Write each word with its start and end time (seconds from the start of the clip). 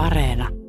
Areena. 0.00 0.59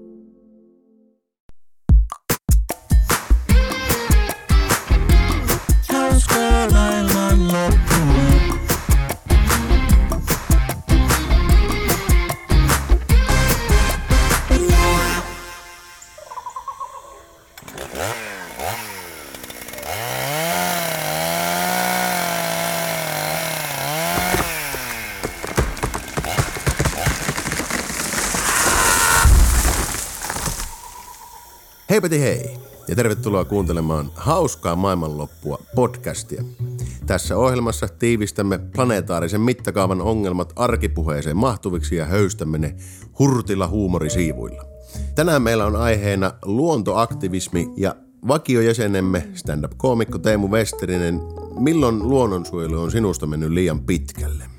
Heipä 32.01 32.15
hei 32.15 32.57
ja 32.87 32.95
tervetuloa 32.95 33.45
kuuntelemaan 33.45 34.11
Hauskaa 34.15 34.75
maailmanloppua 34.75 35.59
podcastia. 35.75 36.43
Tässä 37.05 37.37
ohjelmassa 37.37 37.87
tiivistämme 37.87 38.57
planeetaarisen 38.57 39.41
mittakaavan 39.41 40.01
ongelmat 40.01 40.53
arkipuheeseen 40.55 41.37
mahtuviksi 41.37 41.95
ja 41.95 42.05
höystämme 42.05 42.57
ne 42.57 42.75
hurtilla 43.19 43.67
huumorisiivuilla. 43.67 44.65
Tänään 45.15 45.41
meillä 45.41 45.65
on 45.65 45.75
aiheena 45.75 46.31
luontoaktivismi 46.45 47.69
ja 47.77 47.95
vakiojäsenemme 48.27 49.27
stand-up-koomikko 49.33 50.17
Teemu 50.17 50.47
Westerinen. 50.47 51.21
Milloin 51.59 51.99
luonnonsuojelu 51.99 52.81
on 52.81 52.91
sinusta 52.91 53.27
mennyt 53.27 53.51
liian 53.51 53.79
pitkälle? 53.79 54.50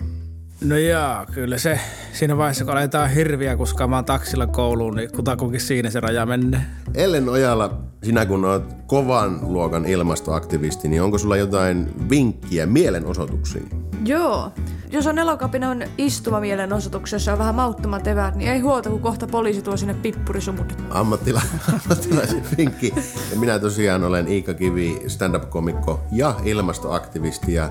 No 0.64 0.76
joo, 0.76 1.26
kyllä 1.32 1.58
se 1.58 1.80
siinä 2.12 2.36
vaiheessa, 2.36 2.64
kun 2.64 2.74
aletaan 2.74 3.10
hirviä 3.10 3.56
kuskaamaan 3.56 4.04
taksilla 4.04 4.46
kouluun, 4.46 4.96
niin 4.96 5.12
kutakuinkin 5.12 5.60
siinä 5.60 5.90
se 5.90 6.00
raja 6.00 6.26
menee. 6.26 6.60
Ellen 6.94 7.28
Ojala, 7.28 7.80
sinä 8.02 8.26
kun 8.26 8.44
olet 8.44 8.62
kovan 8.86 9.38
luokan 9.42 9.86
ilmastoaktivisti, 9.86 10.88
niin 10.88 11.02
onko 11.02 11.18
sulla 11.18 11.36
jotain 11.36 11.88
vinkkiä 12.10 12.66
mielenosoituksiin? 12.66 13.68
Joo. 14.04 14.52
Jos 14.92 15.06
on 15.06 15.18
elokapinan 15.18 15.84
istuva 15.98 16.40
mielenosoituksessa, 16.40 17.32
on 17.32 17.38
vähän 17.38 17.54
mauttomat 17.54 18.06
eväät, 18.06 18.34
niin 18.34 18.50
ei 18.50 18.60
huolta, 18.60 18.90
kun 18.90 19.00
kohta 19.00 19.26
poliisi 19.26 19.62
tuo 19.62 19.76
sinne 19.76 19.94
pippurisumut. 19.94 20.74
Ammattila, 20.90 21.42
ammattilaisen 21.82 22.44
vinkki. 22.58 22.94
Ja 23.30 23.36
minä 23.38 23.58
tosiaan 23.58 24.04
olen 24.04 24.28
Iika 24.28 24.54
Kivi, 24.54 25.02
stand-up-komikko 25.06 26.00
ja 26.12 26.34
ilmastoaktivisti. 26.44 27.54
Ja 27.54 27.70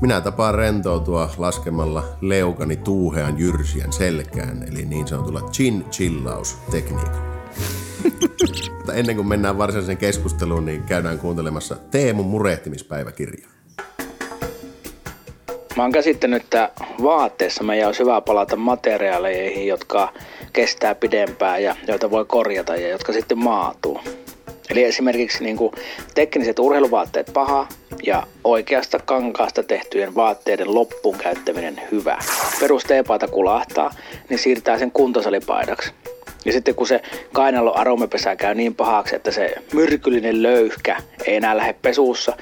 minä 0.00 0.20
tapaan 0.20 0.54
rentoutua 0.54 1.30
laskemalla 1.38 2.04
leukani 2.20 2.76
tuuhean 2.76 3.38
jyrsien 3.38 3.92
selkään, 3.92 4.62
eli 4.62 4.84
niin 4.84 5.08
sanotulla 5.08 5.40
chin 5.40 5.84
chillaus 5.90 6.58
tekniikalla. 6.70 7.28
Mutta 8.76 8.94
ennen 8.94 9.16
kuin 9.16 9.28
mennään 9.28 9.58
varsinaiseen 9.58 9.98
keskusteluun, 9.98 10.64
niin 10.64 10.82
käydään 10.82 11.18
kuuntelemassa 11.18 11.76
Teemun 11.90 12.26
murehtimispäiväkirjaa. 12.26 13.57
Mä 15.78 15.82
oon 15.82 15.92
käsittänyt, 15.92 16.42
että 16.42 16.70
vaatteessa 17.02 17.64
meidän 17.64 17.86
olisi 17.86 18.00
hyvä 18.00 18.20
palata 18.20 18.56
materiaaleihin, 18.56 19.66
jotka 19.66 20.12
kestää 20.52 20.94
pidempään 20.94 21.62
ja 21.62 21.76
joita 21.86 22.10
voi 22.10 22.24
korjata 22.24 22.76
ja 22.76 22.88
jotka 22.88 23.12
sitten 23.12 23.38
maatuu. 23.38 24.00
Eli 24.70 24.84
esimerkiksi 24.84 25.44
niin 25.44 25.56
kuin 25.56 25.72
tekniset 26.14 26.58
urheiluvaatteet 26.58 27.30
paha 27.34 27.66
ja 28.02 28.22
oikeasta 28.44 28.98
kankaasta 28.98 29.62
tehtyjen 29.62 30.14
vaatteiden 30.14 30.74
loppuun 30.74 31.18
käyttäminen 31.18 31.80
hyvä. 31.92 32.18
Perusteepaita 32.60 33.28
kulahtaa, 33.28 33.90
niin 34.28 34.38
siirtää 34.38 34.78
sen 34.78 34.90
kuntosalipaidaksi. 34.90 35.92
Ja 36.44 36.52
sitten 36.52 36.74
kun 36.74 36.86
se 36.86 37.00
kainalo 37.32 37.78
aromepesä 37.78 38.36
käy 38.36 38.54
niin 38.54 38.74
pahaksi, 38.74 39.16
että 39.16 39.30
se 39.30 39.54
myrkyllinen 39.72 40.42
löyhkä 40.42 40.96
ei 41.26 41.36
enää 41.36 41.56
lähde 41.56 41.74
pesuussa, 41.82 42.36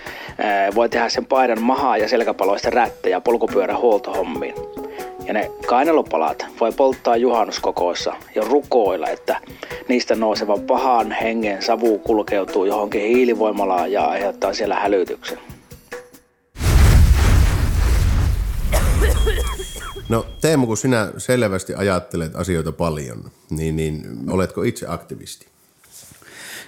voi 0.74 0.88
tehdä 0.88 1.08
sen 1.08 1.26
paidan 1.26 1.62
mahaa 1.62 1.96
ja 1.96 2.08
selkäpaloista 2.08 2.70
rättejä 2.70 3.20
polkupyörän 3.20 3.78
huoltohommiin. 3.78 4.54
Ja 5.26 5.32
ne 5.32 5.50
kainalopalat 5.66 6.46
voi 6.60 6.72
polttaa 6.72 7.16
juhannuskokoissa 7.16 8.12
ja 8.34 8.42
rukoilla, 8.42 9.08
että 9.08 9.40
niistä 9.88 10.14
nouseva 10.14 10.58
pahan 10.66 11.12
hengen 11.12 11.62
savu 11.62 11.98
kulkeutuu 11.98 12.64
johonkin 12.64 13.02
hiilivoimalaan 13.02 13.92
ja 13.92 14.04
aiheuttaa 14.04 14.54
siellä 14.54 14.74
hälytyksen. 14.74 15.38
No 20.08 20.26
Teemu, 20.40 20.66
kun 20.66 20.76
sinä 20.76 21.12
selvästi 21.18 21.74
ajattelet 21.74 22.36
asioita 22.36 22.72
paljon, 22.72 23.30
niin, 23.50 23.76
niin 23.76 24.04
oletko 24.30 24.62
itse 24.62 24.86
aktivisti? 24.88 25.46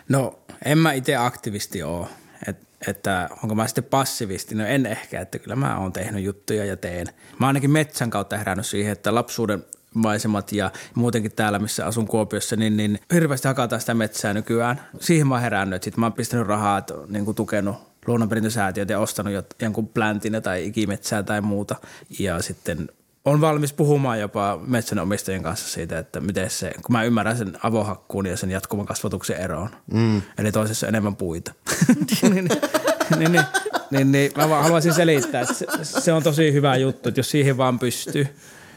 No 0.08 0.38
en 0.64 0.78
mä 0.78 0.92
itse 0.92 1.16
aktivisti 1.16 1.82
ole. 1.82 2.06
Et, 2.48 2.56
että 2.88 3.28
onko 3.42 3.54
mä 3.54 3.66
sitten 3.66 3.84
passivisti? 3.84 4.54
No 4.54 4.66
en 4.66 4.86
ehkä, 4.86 5.20
että 5.20 5.38
kyllä 5.38 5.56
mä 5.56 5.78
oon 5.78 5.92
tehnyt 5.92 6.24
juttuja 6.24 6.64
ja 6.64 6.76
teen. 6.76 7.06
Mä 7.40 7.46
ainakin 7.46 7.70
metsän 7.70 8.10
kautta 8.10 8.36
herännyt 8.36 8.66
siihen, 8.66 8.92
että 8.92 9.14
lapsuuden 9.14 9.64
maisemat 9.94 10.52
ja 10.52 10.70
muutenkin 10.94 11.32
täällä, 11.32 11.58
missä 11.58 11.86
asun 11.86 12.06
Kuopiossa, 12.06 12.56
niin, 12.56 12.76
niin 12.76 12.98
hirveästi 13.12 13.48
hakataan 13.48 13.80
sitä 13.80 13.94
metsää 13.94 14.34
nykyään. 14.34 14.80
Siihen 15.00 15.26
mä 15.26 15.34
oon 15.34 15.42
herännyt, 15.42 15.82
sitten 15.82 16.00
mä 16.00 16.06
oon 16.06 16.12
pistänyt 16.12 16.46
rahaa, 16.46 16.78
että 16.78 16.94
niin 17.08 17.24
kuin 17.24 17.34
tukenut 17.34 17.76
luonnonperintösäätiöt 18.06 18.88
ja 18.88 18.98
ostanut 18.98 19.32
jonkun 19.62 19.88
pläntinä 19.88 20.40
tai 20.40 20.66
ikimetsää 20.66 21.22
tai 21.22 21.40
muuta. 21.40 21.76
Ja 22.18 22.42
sitten 22.42 22.88
on 23.24 23.40
valmis 23.40 23.72
puhumaan 23.72 24.20
jopa 24.20 24.60
metsänomistajien 24.66 25.42
kanssa 25.42 25.68
siitä, 25.68 25.98
että 25.98 26.20
miten 26.20 26.50
se, 26.50 26.72
kun 26.82 26.92
mä 26.92 27.04
ymmärrän 27.04 27.38
sen 27.38 27.58
avohakkuun 27.62 28.26
ja 28.26 28.36
sen 28.36 28.50
jatkuvan 28.50 28.86
kasvatuksen 28.86 29.36
eroon. 29.36 29.70
Mm. 29.92 30.22
Eli 30.38 30.52
toisessa 30.52 30.86
enemmän 30.86 31.16
puita. 31.16 31.52
niin, 32.22 32.34
niin, 32.34 32.48
niin, 33.18 33.32
niin, 33.32 33.44
niin, 33.90 34.12
niin, 34.12 34.32
mä 34.36 34.48
vaan 34.48 34.62
haluaisin 34.64 34.94
selittää, 34.94 35.40
että 35.40 35.54
se, 35.54 35.66
se, 35.82 36.12
on 36.12 36.22
tosi 36.22 36.52
hyvä 36.52 36.76
juttu, 36.76 37.08
että 37.08 37.18
jos 37.18 37.30
siihen 37.30 37.56
vaan 37.56 37.78
pystyy. 37.78 38.26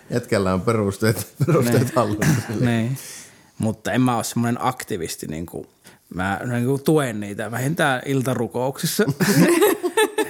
Jätkällä 0.10 0.54
on 0.54 0.62
perusteet, 0.62 1.34
perusteet 1.46 1.96
hallussa. 1.96 2.42
Niin. 2.60 2.98
Mutta 3.58 3.92
en 3.92 4.02
mä 4.02 4.16
ole 4.16 4.24
semmoinen 4.24 4.66
aktivisti, 4.66 5.28
niin 5.28 5.46
kuin, 5.46 5.68
mä 6.14 6.40
niin 6.46 6.66
kuin 6.66 6.84
tuen 6.84 7.20
niitä 7.20 7.52
vähintään 7.52 8.02
iltarukouksissa. 8.06 9.04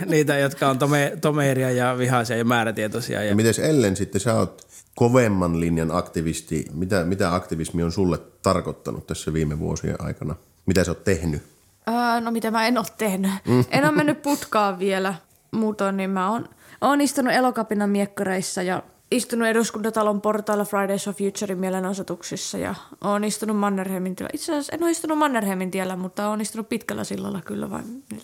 niitä, 0.05 0.37
jotka 0.37 0.69
on 0.69 0.79
tome, 0.79 1.17
tomeeria 1.21 1.71
ja 1.71 1.97
vihaisia 1.97 2.37
ja 2.37 2.45
määrätietoisia. 2.45 3.23
Ja... 3.23 3.29
ja 3.29 3.35
mites 3.35 3.59
Ellen 3.59 3.95
sitten, 3.95 4.21
sä 4.21 4.33
oot 4.33 4.67
kovemman 4.95 5.59
linjan 5.59 5.91
aktivisti. 5.91 6.65
Mitä, 6.73 7.03
mitä 7.03 7.35
aktivismi 7.35 7.83
on 7.83 7.91
sulle 7.91 8.19
tarkoittanut 8.41 9.07
tässä 9.07 9.33
viime 9.33 9.59
vuosien 9.59 10.01
aikana? 10.01 10.35
Mitä 10.65 10.83
sä 10.83 10.91
oot 10.91 11.03
tehnyt? 11.03 11.43
Öö, 11.87 12.21
no 12.21 12.31
mitä 12.31 12.51
mä 12.51 12.67
en 12.67 12.77
ole 12.77 12.85
tehnyt. 12.97 13.31
Mm. 13.47 13.65
En 13.69 13.83
ole 13.83 13.91
mennyt 13.91 14.21
putkaan 14.21 14.79
vielä. 14.79 15.13
Muutoin 15.51 15.97
niin 15.97 16.09
mä 16.09 16.31
oon, 16.31 16.49
oon 16.81 17.01
istunut 17.01 17.33
elokapinan 17.33 17.89
miekkareissa 17.89 18.61
ja 18.61 18.83
istunut 19.11 19.47
eduskuntatalon 19.47 20.21
portailla 20.21 20.65
Fridays 20.65 21.05
for 21.05 21.13
Futurein 21.13 21.59
mielenosoituksissa 21.59 22.57
ja 22.57 22.75
oon 23.01 23.23
istunut 23.23 23.57
Mannerheimin 23.57 24.15
tiellä. 24.15 24.29
Itse 24.33 24.51
asiassa 24.51 24.73
en 24.73 24.83
ole 24.83 24.91
istunut 24.91 25.17
Mannerheimin 25.17 25.71
tiellä, 25.71 25.95
mutta 25.95 26.29
oon 26.29 26.41
istunut 26.41 26.69
pitkällä 26.69 27.03
sillalla 27.03 27.41
kyllä. 27.45 27.69
Vai, 27.69 27.81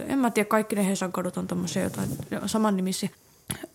en 0.07 0.19
mä 0.19 0.31
tiedä, 0.31 0.47
kaikki 0.47 0.75
ne 0.75 0.87
Hesan 0.87 1.11
kodut 1.11 1.37
on 1.37 1.47
tommosia 1.47 1.83
jotain 1.83 2.09
saman 2.45 2.75
nimisiä. 2.77 3.09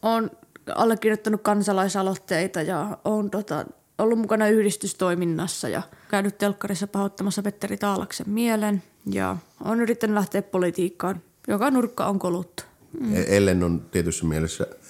Oon 0.03 0.31
allekirjoittanut 0.75 1.43
kansalaisaloitteita 1.43 2.62
ja 2.62 2.99
oon 3.05 3.31
tota, 3.31 3.65
ollut 3.99 4.19
mukana 4.19 4.49
yhdistystoiminnassa 4.49 5.69
ja 5.69 5.83
käynyt 6.09 6.39
telkkarissa 6.39 6.87
pahoittamassa 6.87 7.43
Petteri 7.43 7.77
Taalaksen 7.77 8.31
mielen 8.31 8.83
ja 9.06 9.37
on 9.65 9.81
yrittänyt 9.81 10.15
lähteä 10.15 10.43
politiikkaan. 10.43 11.23
Joka 11.49 11.71
nurkka 11.71 12.06
on 12.06 12.19
koluttu. 12.19 12.62
Mm. 13.00 13.15
Ellen 13.27 13.62
on 13.62 13.83
tietyssä 13.91 14.27
mielessä– 14.27 14.67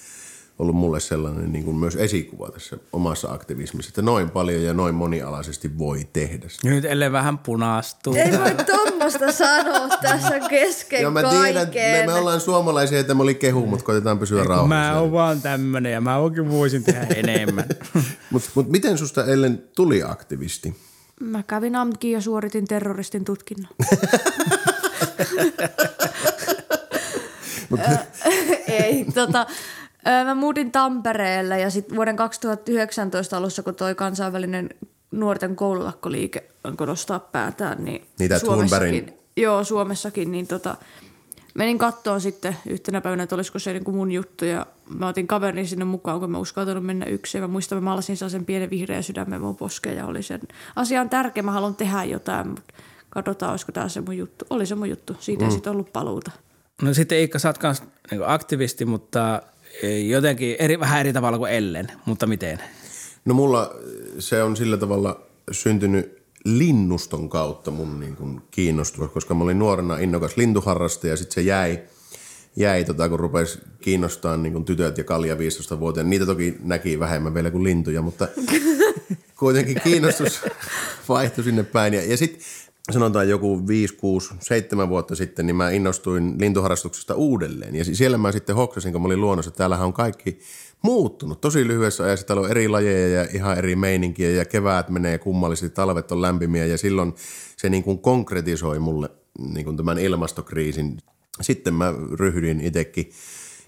ollut 0.59 0.75
mulle 0.75 0.99
sellainen 0.99 1.51
niin 1.51 1.65
kuin 1.65 1.77
myös 1.77 1.95
esikuva 1.95 2.51
tässä 2.51 2.77
omassa 2.93 3.31
aktivismissa, 3.31 3.89
että 3.89 4.01
noin 4.01 4.29
paljon 4.29 4.63
ja 4.63 4.73
noin 4.73 4.95
monialaisesti 4.95 5.77
voi 5.77 6.07
tehdä. 6.13 6.47
Nyt 6.63 6.85
ellei 6.85 7.11
vähän 7.11 7.37
punastuu. 7.37 8.15
Ei 8.15 8.39
voi 8.39 8.65
tuommoista 8.65 9.31
sanoa 9.31 9.87
tässä 10.01 10.39
kesken 10.39 11.01
Joo, 11.01 11.11
mä 11.11 11.21
tiedän, 11.23 11.67
me, 11.67 12.03
me, 12.05 12.13
ollaan 12.13 12.41
suomalaisia, 12.41 12.99
että 12.99 13.13
mä 13.13 13.23
olin 13.23 13.35
kehu, 13.35 13.65
mutta 13.65 13.85
koitetaan 13.85 14.19
pysyä 14.19 14.43
rauhassa. 14.43 14.67
Mä 14.67 14.99
oon 14.99 15.11
vaan 15.11 15.41
tämmönen 15.41 15.91
ja 15.91 16.01
mä 16.01 16.17
onkin 16.17 16.49
voisin 16.49 16.83
tehdä 16.83 17.07
enemmän. 17.15 17.65
mutta 18.29 18.49
mut 18.55 18.69
miten 18.69 18.97
susta 18.97 19.25
Ellen 19.25 19.63
tuli 19.75 20.03
aktivisti? 20.03 20.75
Mä 21.19 21.43
kävin 21.43 21.75
AMKin 21.75 22.11
ja 22.11 22.21
suoritin 22.21 22.67
terroristin 22.67 23.25
tutkinnon. 23.25 23.69
Ei, 28.67 29.05
tota, 29.13 29.47
Mä 30.25 30.35
muutin 30.35 30.71
Tampereelle 30.71 31.59
ja 31.59 31.69
sitten 31.69 31.95
vuoden 31.95 32.15
2019 32.15 33.37
alussa, 33.37 33.63
kun 33.63 33.75
toi 33.75 33.95
kansainvälinen 33.95 34.69
nuorten 35.11 35.55
koululakkoliike 35.55 36.49
alkoi 36.63 36.87
nostaa 36.87 37.19
päätään, 37.19 37.85
niin 37.85 38.05
Niitä 38.19 38.39
Suomessakin, 38.39 39.13
joo, 39.37 39.63
Suomessakin, 39.63 40.31
niin 40.31 40.47
tota, 40.47 40.77
menin 41.53 41.77
kattoon 41.77 42.21
sitten 42.21 42.55
yhtenä 42.67 43.01
päivänä, 43.01 43.23
että 43.23 43.35
olisiko 43.35 43.59
se 43.59 43.73
niin 43.73 43.83
kuin 43.83 43.97
mun 43.97 44.11
juttu 44.11 44.45
ja 44.45 44.65
mä 44.89 45.07
otin 45.07 45.27
kaverin 45.27 45.67
sinne 45.67 45.85
mukaan, 45.85 46.19
kun 46.19 46.31
mä 46.31 46.37
uskaltanut 46.37 46.85
mennä 46.85 47.05
yksin. 47.05 47.41
Mä 47.41 47.47
muistan, 47.47 47.77
mä 47.77 47.81
maalasin 47.81 48.17
sen 48.17 48.45
pienen 48.45 48.69
vihreän 48.69 49.03
sydämen 49.03 49.41
mun 49.41 49.55
poskeen 49.55 49.97
ja 49.97 50.05
oli 50.05 50.23
sen 50.23 50.41
asian 50.75 51.09
tärkeä, 51.09 51.43
mä 51.43 51.51
haluan 51.51 51.75
tehdä 51.75 52.03
jotain, 52.03 52.47
mutta 52.47 52.73
katsotaan, 53.09 53.51
olisiko 53.51 53.71
tämä 53.71 53.89
se 53.89 54.01
mun 54.01 54.17
juttu. 54.17 54.45
Oli 54.49 54.65
se 54.65 54.75
mun 54.75 54.89
juttu, 54.89 55.15
siitä 55.19 55.43
mm. 55.43 55.45
ei 55.45 55.51
sitten 55.51 55.71
ollut 55.71 55.93
paluuta. 55.93 56.31
No 56.81 56.93
sitten 56.93 57.17
Iikka, 57.17 57.39
sä 57.39 57.49
oot 57.49 57.57
kans 57.57 57.83
niin 58.11 58.21
aktivisti, 58.25 58.85
mutta 58.85 59.41
jotenkin 60.07 60.55
eri, 60.59 60.79
vähän 60.79 60.99
eri 60.99 61.13
tavalla 61.13 61.37
kuin 61.37 61.51
Ellen, 61.51 61.91
mutta 62.05 62.27
miten? 62.27 62.59
No 63.25 63.33
mulla 63.33 63.75
se 64.19 64.43
on 64.43 64.57
sillä 64.57 64.77
tavalla 64.77 65.21
syntynyt 65.51 66.23
linnuston 66.45 67.29
kautta 67.29 67.71
mun 67.71 67.99
niin 67.99 68.15
kuin 68.15 68.41
kiinnostus, 68.51 69.09
koska 69.09 69.33
mä 69.33 69.43
olin 69.43 69.59
nuorena 69.59 69.97
innokas 69.97 70.37
lintuharrastaja 70.37 71.13
ja 71.13 71.17
sitten 71.17 71.33
se 71.33 71.41
jäi, 71.41 71.79
jäi 72.55 72.83
tota, 72.83 73.09
kun 73.09 73.19
rupesi 73.19 73.59
kiinnostaa 73.81 74.37
niin 74.37 74.53
kuin 74.53 74.65
tytöt 74.65 74.97
ja 74.97 75.03
kalja 75.03 75.37
15 75.37 75.79
vuoteen. 75.79 76.09
Niitä 76.09 76.25
toki 76.25 76.57
näki 76.63 76.99
vähemmän 76.99 77.33
vielä 77.33 77.51
kuin 77.51 77.63
lintuja, 77.63 78.01
mutta 78.01 78.27
kuitenkin 79.39 79.81
kiinnostus 79.83 80.41
vaihtui 81.09 81.43
sinne 81.43 81.63
päin. 81.63 81.93
Ja, 81.93 82.03
ja 82.03 82.17
sitten 82.17 82.41
sanotaan 82.91 83.29
joku 83.29 83.67
5, 83.67 83.95
6, 83.95 84.33
7 84.39 84.89
vuotta 84.89 85.15
sitten, 85.15 85.45
niin 85.45 85.55
mä 85.55 85.69
innostuin 85.69 86.35
lintuharrastuksesta 86.39 87.15
uudelleen. 87.15 87.75
Ja 87.75 87.85
siellä 87.85 88.17
mä 88.17 88.31
sitten 88.31 88.55
hoksasin, 88.55 88.91
kun 88.91 89.01
mä 89.01 89.05
olin 89.05 89.21
luonnossa, 89.21 89.49
että 89.49 89.57
täällähän 89.57 89.85
on 89.85 89.93
kaikki 89.93 90.39
muuttunut 90.81 91.41
tosi 91.41 91.67
lyhyessä 91.67 92.03
ajassa. 92.03 92.25
Täällä 92.25 92.41
on 92.41 92.51
eri 92.51 92.67
lajeja 92.67 93.07
ja 93.07 93.27
ihan 93.33 93.57
eri 93.57 93.75
meininkiä 93.75 94.29
ja 94.29 94.45
kevät 94.45 94.89
menee 94.89 95.17
kummallisesti, 95.17 95.75
talvet 95.75 96.11
on 96.11 96.21
lämpimiä 96.21 96.65
ja 96.65 96.77
silloin 96.77 97.13
se 97.57 97.69
niin 97.69 97.83
kuin 97.83 97.99
konkretisoi 97.99 98.79
mulle 98.79 99.09
niin 99.53 99.65
kuin 99.65 99.77
tämän 99.77 99.97
ilmastokriisin. 99.97 100.97
Sitten 101.41 101.73
mä 101.73 101.93
ryhdyin 102.11 102.61
itsekin 102.61 103.11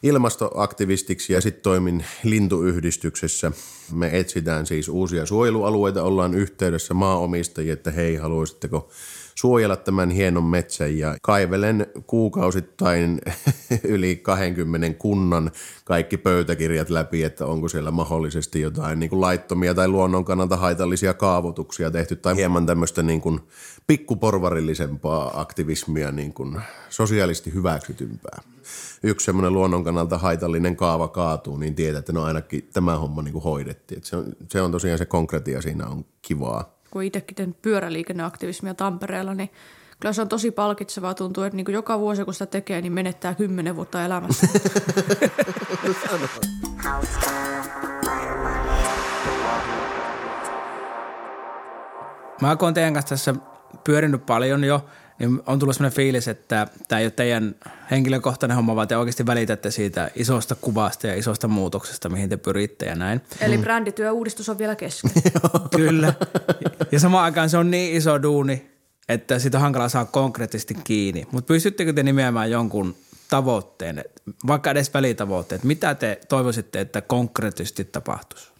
ilmastoaktivistiksi 0.05 1.33
ja 1.33 1.41
sitten 1.41 1.63
toimin 1.63 2.05
lintuyhdistyksessä. 2.23 3.51
Me 3.91 4.19
etsitään 4.19 4.65
siis 4.65 4.89
uusia 4.89 5.25
suojelualueita, 5.25 6.03
ollaan 6.03 6.33
yhteydessä 6.33 6.93
maaomistajia, 6.93 7.73
että 7.73 7.91
hei, 7.91 8.15
haluaisitteko 8.15 8.89
suojella 9.35 9.75
tämän 9.75 10.09
hienon 10.09 10.43
metsän 10.43 10.97
ja 10.97 11.15
kaivelen 11.21 11.87
kuukausittain 12.07 13.21
yli 13.83 14.15
20 14.15 14.99
kunnan 14.99 15.51
kaikki 15.85 16.17
pöytäkirjat 16.17 16.89
läpi, 16.89 17.23
että 17.23 17.45
onko 17.45 17.69
siellä 17.69 17.91
mahdollisesti 17.91 18.61
jotain 18.61 18.99
niin 18.99 19.09
kuin 19.09 19.21
laittomia 19.21 19.73
tai 19.73 19.87
luonnon 19.87 20.25
kannalta 20.25 20.57
haitallisia 20.57 21.13
kaavoituksia 21.13 21.91
tehty 21.91 22.15
tai 22.15 22.35
hieman 22.35 22.65
tämmöistä 22.65 23.03
niin 23.03 23.21
kuin 23.21 23.39
pikkuporvarillisempaa 23.87 25.41
aktivismia 25.41 26.11
niin 26.11 26.33
kuin 26.33 26.61
sosiaalisesti 26.89 27.53
hyväksytympää. 27.53 28.41
Yksi 29.03 29.25
semmoinen 29.25 29.53
luonnon 29.53 29.83
kannalta 29.83 30.17
haitallinen 30.17 30.75
kaava 30.75 31.07
kaatuu, 31.07 31.57
niin 31.57 31.75
tietää, 31.75 31.99
että 31.99 32.13
no 32.13 32.23
ainakin 32.23 32.69
tämä 32.73 32.97
homma 32.97 33.21
niin 33.21 33.33
kuin 33.33 33.43
hoidettiin. 33.43 34.03
Se, 34.03 34.15
on, 34.15 34.25
se 34.51 34.61
on 34.61 34.71
tosiaan 34.71 34.97
se 34.97 35.05
konkretia 35.05 35.61
siinä 35.61 35.87
on 35.87 36.05
kivaa 36.21 36.74
kun 36.95 37.03
itsekin 37.03 37.35
teen 37.35 37.55
pyöräliikenneaktivismia 37.61 38.73
Tampereella, 38.73 39.33
niin 39.33 39.49
kyllä 39.99 40.13
se 40.13 40.21
on 40.21 40.29
tosi 40.29 40.51
palkitsevaa. 40.51 41.13
Tuntuu, 41.13 41.43
että 41.43 41.55
niin 41.55 41.65
joka 41.69 41.99
vuosi 41.99 42.25
kun 42.25 42.33
sitä 42.33 42.45
tekee, 42.45 42.81
niin 42.81 42.93
menettää 42.93 43.35
kymmenen 43.35 43.75
vuotta 43.75 44.05
elämästä. 44.05 44.47
Mä 52.41 52.57
oon 52.61 52.73
teidän 52.73 52.93
kanssa 52.93 53.09
tässä 53.09 53.35
pyörinyt 53.83 54.25
paljon 54.25 54.63
jo, 54.63 54.85
niin 55.19 55.41
on 55.45 55.59
tullut 55.59 55.75
sellainen 55.75 55.95
fiilis, 55.95 56.27
että 56.27 56.67
tämä 56.87 56.99
ei 56.99 57.05
ole 57.05 57.11
teidän 57.11 57.55
henkilökohtainen 57.91 58.55
homma, 58.55 58.75
vaan 58.75 58.87
te 58.87 58.97
oikeasti 58.97 59.25
välitätte 59.25 59.71
siitä 59.71 60.11
isosta 60.15 60.55
kuvasta 60.55 61.07
ja 61.07 61.15
isosta 61.15 61.47
muutoksesta, 61.47 62.09
mihin 62.09 62.29
te 62.29 62.37
pyritte 62.37 62.85
ja 62.85 62.95
näin. 62.95 63.21
Eli 63.41 63.57
mm. 63.57 63.63
brändityöuudistus 63.63 64.49
on 64.49 64.57
vielä 64.57 64.75
kesken. 64.75 65.11
Kyllä. 65.75 66.13
Ja 66.91 66.99
samaan 66.99 67.23
aikaan 67.23 67.49
se 67.49 67.57
on 67.57 67.71
niin 67.71 67.95
iso 67.97 68.21
duuni, 68.21 68.71
että 69.09 69.39
siitä 69.39 69.57
on 69.57 69.61
hankala 69.61 69.89
saa 69.89 70.05
konkreettisesti 70.05 70.73
kiinni. 70.83 71.27
Mutta 71.31 71.47
pystyttekö 71.47 71.93
te 71.93 72.03
nimeämään 72.03 72.51
jonkun 72.51 72.95
tavoitteen, 73.29 74.03
vaikka 74.47 74.71
edes 74.71 74.93
välitavoitteet? 74.93 75.63
Mitä 75.63 75.95
te 75.95 76.19
toivoisitte, 76.29 76.81
että 76.81 77.01
konkreettisesti 77.01 77.85
tapahtuisi? 77.85 78.54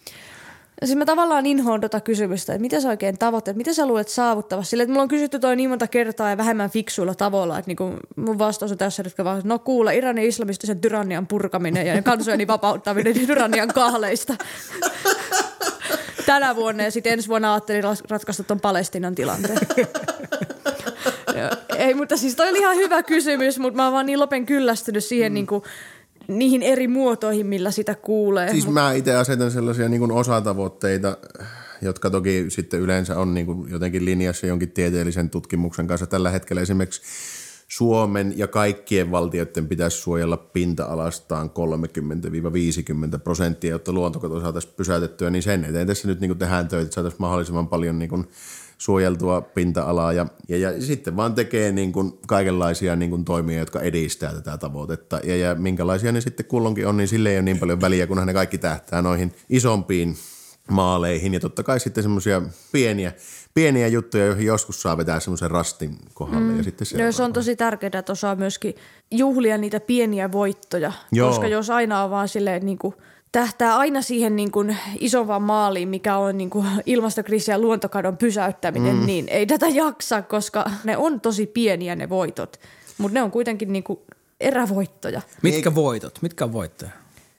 Siis 0.83 0.97
mä 0.97 1.05
tavallaan 1.05 1.45
inhoon 1.45 1.81
tota 1.81 2.01
kysymystä, 2.01 2.53
että 2.53 2.61
mitä 2.61 2.81
sä 2.81 2.89
oikein 2.89 3.17
tavoitteet, 3.17 3.57
mitä 3.57 3.73
sä 3.73 3.85
luulet 3.85 4.07
saavuttavasti? 4.07 4.69
Sille, 4.69 4.83
että 4.83 4.91
mulla 4.91 5.03
on 5.03 5.07
kysytty 5.07 5.39
toi 5.39 5.55
niin 5.55 5.69
monta 5.69 5.87
kertaa 5.87 6.29
ja 6.29 6.37
vähemmän 6.37 6.69
fiksuilla 6.69 7.15
tavoilla, 7.15 7.59
että 7.59 7.69
niinku 7.69 7.93
mun 8.15 8.39
vastaus 8.39 8.71
on 8.71 8.77
tässä, 8.77 9.03
että 9.07 9.23
vaan, 9.23 9.41
no 9.43 9.59
kuule, 9.59 9.95
Iranin 9.95 10.25
islamistisen 10.25 10.81
tyrannian 10.81 11.27
purkaminen 11.27 11.87
ja 11.87 12.01
kansojeni 12.01 12.47
vapauttaminen 12.47 13.13
tyrannian 13.27 13.67
kahleista. 13.67 14.35
Tänä 16.25 16.55
vuonna 16.55 16.83
ja 16.83 16.91
sitten 16.91 17.13
ensi 17.13 17.27
vuonna 17.27 17.53
ajattelin 17.53 17.83
ratkaista 18.09 18.43
tuon 18.43 18.59
Palestinan 18.59 19.15
tilanteen. 19.15 19.57
Ei, 21.77 21.93
mutta 21.93 22.17
siis 22.17 22.35
toi 22.35 22.49
oli 22.49 22.59
ihan 22.59 22.75
hyvä 22.75 23.03
kysymys, 23.03 23.59
mutta 23.59 23.77
mä 23.77 23.83
oon 23.83 23.93
vaan 23.93 24.05
niin 24.05 24.19
lopen 24.19 24.45
kyllästynyt 24.45 25.03
siihen 25.03 25.31
mm. 25.31 25.33
niin 25.33 25.47
kuin, 25.47 25.63
niihin 26.27 26.61
eri 26.61 26.87
muotoihin, 26.87 27.47
millä 27.47 27.71
sitä 27.71 27.95
kuulee. 27.95 28.51
Siis 28.51 28.67
mä 28.67 28.93
itse 28.93 29.15
asetan 29.15 29.51
sellaisia 29.51 29.89
niin 29.89 30.11
osatavoitteita, 30.11 31.17
jotka 31.81 32.09
toki 32.09 32.45
sitten 32.49 32.79
yleensä 32.79 33.19
on 33.19 33.33
niin 33.33 33.47
jotenkin 33.69 34.05
linjassa 34.05 34.47
jonkin 34.47 34.71
tieteellisen 34.71 35.29
tutkimuksen 35.29 35.87
kanssa. 35.87 36.07
Tällä 36.07 36.29
hetkellä 36.29 36.61
esimerkiksi 36.61 37.01
Suomen 37.67 38.33
ja 38.35 38.47
kaikkien 38.47 39.11
valtioiden 39.11 39.67
pitäisi 39.67 39.97
suojella 39.97 40.37
pinta-alastaan 40.37 41.51
30-50 43.15 43.19
prosenttia, 43.23 43.71
jotta 43.71 43.91
luontokato 43.91 44.41
saataisiin 44.41 44.73
pysäytettyä, 44.77 45.29
niin 45.29 45.43
sen 45.43 45.65
eteen 45.65 45.87
tässä 45.87 46.07
nyt 46.07 46.19
niin 46.19 46.37
tehdään 46.37 46.67
töitä, 46.67 46.83
että 46.83 46.95
saataisiin 46.95 47.21
mahdollisimman 47.21 47.67
paljon 47.67 47.99
niin 47.99 48.27
suojeltua 48.85 49.41
pinta-alaa 49.41 50.13
ja, 50.13 50.25
ja, 50.49 50.57
ja 50.57 50.81
sitten 50.81 51.15
vaan 51.15 51.35
tekee 51.35 51.71
niin 51.71 51.91
kuin 51.91 52.19
kaikenlaisia 52.27 52.95
niin 52.95 53.09
kuin 53.09 53.25
toimia, 53.25 53.59
jotka 53.59 53.81
edistää 53.81 54.33
tätä 54.33 54.57
tavoitetta 54.57 55.19
ja, 55.23 55.35
ja 55.35 55.55
minkälaisia 55.55 56.11
ne 56.11 56.21
sitten 56.21 56.45
kullonkin 56.45 56.87
on, 56.87 56.97
niin 56.97 57.07
sille 57.07 57.29
ei 57.29 57.35
ole 57.35 57.41
niin 57.41 57.59
paljon 57.59 57.81
väliä, 57.81 58.07
kunhan 58.07 58.27
ne 58.27 58.33
kaikki 58.33 58.57
tähtää 58.57 59.01
noihin 59.01 59.31
isompiin 59.49 60.15
maaleihin 60.71 61.33
ja 61.33 61.39
totta 61.39 61.63
kai 61.63 61.79
sitten 61.79 62.03
semmoisia 62.03 62.41
pieniä, 62.71 63.13
pieniä 63.53 63.87
juttuja, 63.87 64.25
joihin 64.25 64.45
joskus 64.45 64.81
saa 64.81 64.97
vetää 64.97 65.19
semmoisen 65.19 65.51
rastin 65.51 65.97
kohdalle 66.13 66.51
mm. 66.51 66.57
ja 66.57 66.63
sitten 66.63 66.87
se. 66.87 67.05
No, 67.05 67.11
se 67.11 67.23
on 67.23 67.33
tosi 67.33 67.55
tärkeää, 67.55 67.99
että 67.99 68.11
osaa 68.11 68.35
myöskin 68.35 68.75
juhlia 69.11 69.57
niitä 69.57 69.79
pieniä 69.79 70.31
voittoja, 70.31 70.91
Joo. 71.11 71.29
koska 71.29 71.47
jos 71.47 71.69
aina 71.69 72.03
on 72.03 72.09
vaan 72.09 72.27
silleen 72.27 72.65
niin 72.65 72.77
kuin– 72.77 72.95
tähtää 73.35 73.77
aina 73.77 74.01
siihen 74.01 74.35
niin 74.35 74.51
kuin 74.51 74.77
isompaan 74.99 75.41
maaliin, 75.41 75.89
mikä 75.89 76.17
on 76.17 76.37
niin 76.37 76.49
kuin 76.49 76.67
ilmastokriisi 76.85 77.51
ja 77.51 77.59
luontokadon 77.59 78.17
pysäyttäminen, 78.17 78.95
mm. 78.95 79.05
niin 79.05 79.29
ei 79.29 79.45
tätä 79.45 79.67
jaksa, 79.67 80.21
koska 80.21 80.71
ne 80.83 80.97
on 80.97 81.21
tosi 81.21 81.45
pieniä 81.45 81.95
ne 81.95 82.09
voitot, 82.09 82.59
mutta 82.97 83.13
ne 83.13 83.23
on 83.23 83.31
kuitenkin 83.31 83.73
niin 83.73 83.83
kuin 83.83 83.99
erävoittoja. 84.39 85.21
Mitkä 85.41 85.75
voitot? 85.75 86.21
Mitkä 86.21 86.45
on 86.45 86.53
voittoja? 86.53 86.91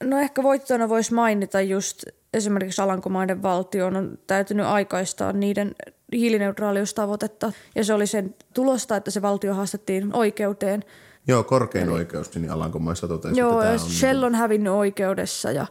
No 0.04 0.18
ehkä 0.18 0.42
voittoina 0.42 0.88
voisi 0.88 1.14
mainita 1.14 1.60
just 1.60 2.04
esimerkiksi 2.34 2.82
Alankomaiden 2.82 3.42
valtion 3.42 3.96
on 3.96 4.18
täytynyt 4.26 4.66
aikaistaa 4.66 5.32
niiden 5.32 5.74
hiilineutraaliustavoitetta 6.12 7.52
ja 7.74 7.84
se 7.84 7.94
oli 7.94 8.06
sen 8.06 8.34
tulosta, 8.54 8.96
että 8.96 9.10
se 9.10 9.22
valtio 9.22 9.54
haastettiin 9.54 10.16
oikeuteen– 10.16 10.84
Joo, 11.28 11.44
korkein 11.44 11.88
Eli, 11.88 11.92
oikeus 11.92 12.34
niin 12.34 12.50
Alankomaissa 12.50 13.08
totesi, 13.08 13.40
Joo, 13.40 13.60
että 13.60 13.72
on 13.72 13.78
Shell 13.78 14.22
on 14.22 14.34
hävinnyt 14.34 14.72
oikeudessa 14.72 15.52
ja 15.52 15.66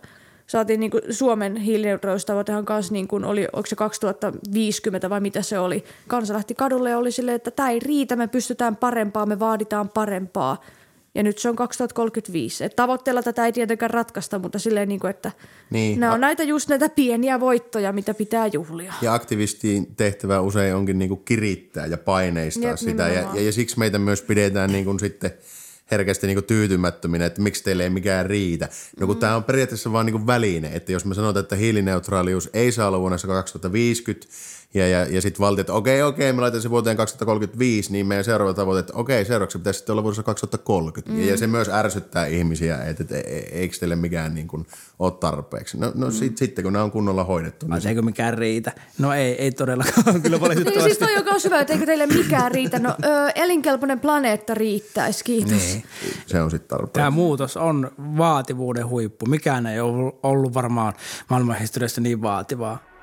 saatiin 0.47 0.79
niin 0.79 0.91
kuin 0.91 1.03
Suomen 1.09 1.55
hiilineutraalistavoitehan 1.55 2.65
kanssa 2.65 2.93
niin 2.93 3.07
kuin 3.07 3.25
oli, 3.25 3.47
onko 3.53 3.67
se 3.67 3.75
2050 3.75 5.09
vai 5.09 5.19
mitä 5.19 5.41
se 5.41 5.59
oli. 5.59 5.83
Kansa 6.07 6.33
lähti 6.33 6.55
kadulle 6.55 6.89
ja 6.89 6.97
oli 6.97 7.11
silleen, 7.11 7.35
että 7.35 7.51
tämä 7.51 7.69
ei 7.69 7.79
riitä, 7.79 8.15
me 8.15 8.27
pystytään 8.27 8.75
parempaa, 8.75 9.25
me 9.25 9.39
vaaditaan 9.39 9.89
parempaa. 9.89 10.61
Ja 11.15 11.23
nyt 11.23 11.37
se 11.37 11.49
on 11.49 11.55
2035. 11.55 12.63
Et 12.63 12.75
tavoitteella 12.75 13.23
tätä 13.23 13.45
ei 13.45 13.51
tietenkään 13.51 13.91
ratkaista, 13.91 14.39
mutta 14.39 14.59
silleen, 14.59 14.89
niin 14.89 14.99
kuin, 14.99 15.09
että 15.09 15.31
niin. 15.69 15.99
nämä 15.99 16.13
on 16.13 16.21
näitä 16.21 16.43
just 16.43 16.69
näitä 16.69 16.89
pieniä 16.89 17.39
voittoja, 17.39 17.93
mitä 17.93 18.13
pitää 18.13 18.47
juhlia. 18.47 18.93
Ja 19.01 19.13
aktivistiin 19.13 19.95
tehtävä 19.95 20.41
usein 20.41 20.75
onkin 20.75 20.99
niin 20.99 21.09
kuin 21.09 21.21
kirittää 21.25 21.85
ja 21.85 21.97
paineistaa 21.97 22.69
Jep, 22.69 22.77
sitä. 22.77 23.07
Ja, 23.07 23.29
ja, 23.33 23.41
ja 23.41 23.51
siksi 23.51 23.79
meitä 23.79 23.99
myös 23.99 24.21
pidetään 24.21 24.71
niin 24.71 24.85
kuin 24.85 24.99
sitten 24.99 25.31
herkästi 25.91 26.27
niin 26.27 26.35
kuin 26.35 26.45
tyytymättöminä, 26.45 27.25
että 27.25 27.41
miksi 27.41 27.63
teille 27.63 27.83
ei 27.83 27.89
mikään 27.89 28.25
riitä. 28.25 28.69
No 28.99 29.07
kun 29.07 29.15
mm. 29.15 29.19
tämä 29.19 29.35
on 29.35 29.43
periaatteessa 29.43 29.91
vain 29.91 30.05
niin 30.05 30.27
väline, 30.27 30.71
että 30.73 30.91
jos 30.91 31.05
me 31.05 31.15
sanotaan, 31.15 31.43
että 31.43 31.55
hiilineutraalius 31.55 32.49
ei 32.53 32.71
saa 32.71 32.87
olla 32.87 32.99
vuonna 32.99 33.17
2050, 33.27 34.27
ja, 34.73 34.87
ja, 34.87 35.05
ja 35.05 35.21
sitten 35.21 35.39
valtio, 35.39 35.61
että 35.61 35.73
okei, 35.73 36.01
okei, 36.03 36.33
me 36.33 36.41
laitamme 36.41 36.61
se 36.61 36.69
vuoteen 36.69 36.97
2035, 36.97 37.91
niin 37.91 38.07
meidän 38.07 38.25
seuraava 38.25 38.53
tavoite, 38.53 38.79
että 38.79 38.93
okei, 38.95 39.25
seuraavaksi 39.25 39.57
pitäisi 39.57 39.77
sitten 39.77 39.93
olla 39.93 40.03
vuodessa 40.03 40.23
2030. 40.23 41.11
Mm. 41.11 41.19
Ja, 41.19 41.31
ja 41.31 41.37
se 41.37 41.47
myös 41.47 41.69
ärsyttää 41.69 42.25
ihmisiä, 42.25 42.77
että, 42.83 43.03
että 43.03 43.17
e, 43.17 43.19
e, 43.19 43.39
eikö 43.51 43.77
teille 43.79 43.95
mikään 43.95 44.35
niin 44.35 44.47
kuin 44.47 44.67
ole 44.99 45.11
tarpeeksi. 45.11 45.77
No, 45.77 45.91
no 45.95 46.05
mm. 46.05 46.11
sit, 46.11 46.37
sitten, 46.37 46.63
kun 46.63 46.73
nämä 46.73 46.83
on 46.83 46.91
kunnolla 46.91 47.23
hoidettu. 47.23 47.67
Niin 47.67 47.81
se... 47.81 47.89
eikö 47.89 48.01
mikään 48.01 48.37
riitä? 48.37 48.71
No 48.99 49.13
ei, 49.13 49.41
ei 49.41 49.51
todellakaan, 49.51 50.21
kyllä 50.23 50.41
valitettavasti. 50.41 50.79
niin 50.79 50.83
siis 50.83 50.97
toi 50.97 51.13
joka 51.13 51.31
on 51.31 51.41
hyvä, 51.43 51.59
että 51.59 51.73
eikö 51.73 51.85
teille 51.85 52.05
mikään 52.05 52.51
riitä. 52.51 52.79
No 52.79 52.95
ö, 53.03 53.31
elinkelpoinen 53.35 53.99
planeetta 53.99 54.53
riittäisi, 54.53 55.23
kiitos. 55.23 55.51
Niin. 55.51 55.83
Se 56.25 56.41
on 56.41 56.51
sitten 56.51 56.67
tarpeen. 56.67 56.93
Tämä 56.93 57.11
muutos 57.11 57.57
on 57.57 57.91
vaativuuden 57.97 58.87
huippu. 58.87 59.25
Mikään 59.25 59.65
ei 59.65 59.79
ole 59.79 60.13
ollut 60.23 60.53
varmaan 60.53 60.93
maailmanhistoriassa 61.29 62.01
niin 62.01 62.21
vaativaa. 62.21 62.94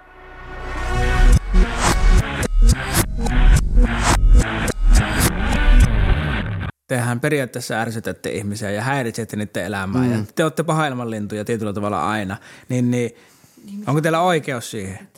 Tehän 6.88 7.20
periaatteessa 7.20 7.74
ärsytätte 7.74 8.30
ihmisiä 8.30 8.70
ja 8.70 8.82
häiritsette 8.82 9.36
niiden 9.36 9.64
elämää 9.64 10.02
mm. 10.02 10.12
ja 10.12 10.18
te 10.34 10.44
olette 10.44 10.62
pahailmanlintuja 10.62 11.44
tietyllä 11.44 11.72
tavalla 11.72 12.08
aina, 12.08 12.36
niin, 12.68 12.90
niin 12.90 13.16
onko 13.86 14.00
teillä 14.00 14.20
oikeus 14.20 14.70
siihen? 14.70 15.08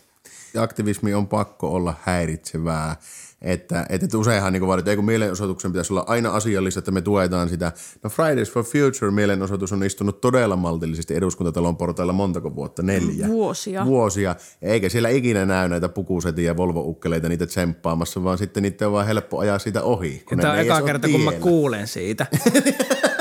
Aktivismi 0.58 1.14
on 1.14 1.28
pakko 1.28 1.74
olla 1.74 1.94
häiritsevää 2.02 2.96
että, 3.44 3.86
että, 3.88 4.04
että 4.04 4.18
useinhan 4.18 4.52
niin 4.52 4.66
vaadit, 4.66 4.88
että 4.88 5.02
mielenosoituksen 5.02 5.72
pitäisi 5.72 5.92
olla 5.92 6.04
aina 6.06 6.30
asiallista, 6.30 6.78
että 6.78 6.90
me 6.90 7.00
tuetaan 7.00 7.48
sitä. 7.48 7.72
No 8.02 8.10
Fridays 8.10 8.52
for 8.52 8.64
Future 8.64 9.10
mielenosoitus 9.10 9.72
on 9.72 9.84
istunut 9.84 10.20
todella 10.20 10.56
maltillisesti 10.56 11.14
eduskuntatalon 11.14 11.76
portailla 11.76 12.12
montako 12.12 12.54
vuotta? 12.54 12.82
Neljä. 12.82 13.26
Vuosia. 13.26 13.84
Vuosia. 13.86 14.36
Eikä 14.62 14.88
siellä 14.88 15.08
ikinä 15.08 15.46
näy 15.46 15.68
näitä 15.68 15.88
pukusetiä 15.88 16.44
ja 16.44 16.56
Volvo-ukkeleita 16.56 17.28
niitä 17.28 17.46
tsemppaamassa, 17.46 18.24
vaan 18.24 18.38
sitten 18.38 18.62
niitä 18.62 18.86
on 18.86 18.92
vaan 18.92 19.06
helppo 19.06 19.38
ajaa 19.38 19.58
siitä 19.58 19.82
ohi. 19.82 20.24
Tämä 20.40 20.52
on 20.52 20.58
eka 20.58 20.82
kerta, 20.82 21.08
tiellä. 21.08 21.24
kun 21.24 21.34
mä 21.34 21.40
kuulen 21.40 21.88
siitä. 21.88 22.26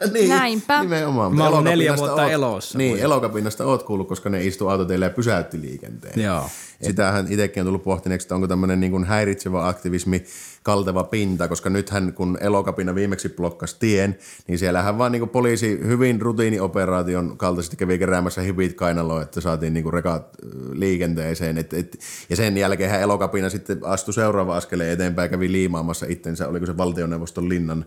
niin, 0.12 0.28
Näinpä. 0.28 0.80
Nimenomaan. 0.80 1.36
Mä 1.36 1.48
olen 1.48 1.64
neljä 1.64 1.96
vuotta 1.96 2.22
oot, 2.22 2.32
elossa. 2.32 2.78
Niin, 2.78 2.98
elokapinnasta 2.98 3.64
oot 3.64 3.82
kuullut, 3.82 4.08
koska 4.08 4.30
ne 4.30 4.44
istu 4.44 4.68
autoteille 4.68 5.04
ja 5.04 5.10
pysäytti 5.10 5.60
liikenteen. 5.60 6.22
Joo. 6.22 6.50
Sitähän 6.82 7.26
itsekin 7.32 7.60
on 7.60 7.66
tullut 7.66 7.84
pohtineeksi, 7.84 8.24
että 8.24 8.34
onko 8.34 8.48
tämmöinen 8.48 8.80
niin 8.80 9.04
häiritsevä 9.04 9.68
aktivismi 9.68 10.24
kalteva 10.62 11.04
pinta, 11.04 11.48
koska 11.48 11.70
nythän 11.70 12.12
kun 12.12 12.38
elokapina 12.40 12.94
viimeksi 12.94 13.28
blokkasi 13.28 13.76
tien, 13.78 14.18
niin 14.46 14.58
siellähän 14.58 14.98
vaan 14.98 15.12
niin 15.12 15.28
poliisi 15.28 15.80
hyvin 15.86 16.20
rutiinioperaation 16.20 17.38
kaltaisesti 17.38 17.76
kävi 17.76 17.98
keräämässä 17.98 18.40
hipit 18.40 18.74
kainaloa, 18.74 19.22
että 19.22 19.40
saatiin 19.40 19.74
niin 19.74 19.92
rekat 19.92 20.28
liikenteeseen. 20.72 21.58
Et, 21.58 21.72
et, 21.72 21.98
ja 22.30 22.36
sen 22.36 22.56
jälkeen 22.56 23.00
elokapina 23.00 23.50
sitten 23.50 23.78
astui 23.82 24.14
seuraava 24.14 24.56
askeleen 24.56 24.92
eteenpäin 24.92 25.26
ja 25.26 25.30
kävi 25.30 25.52
liimaamassa 25.52 26.06
itsensä, 26.08 26.48
oliko 26.48 26.66
se 26.66 26.76
valtioneuvoston 26.76 27.48
linnan 27.48 27.84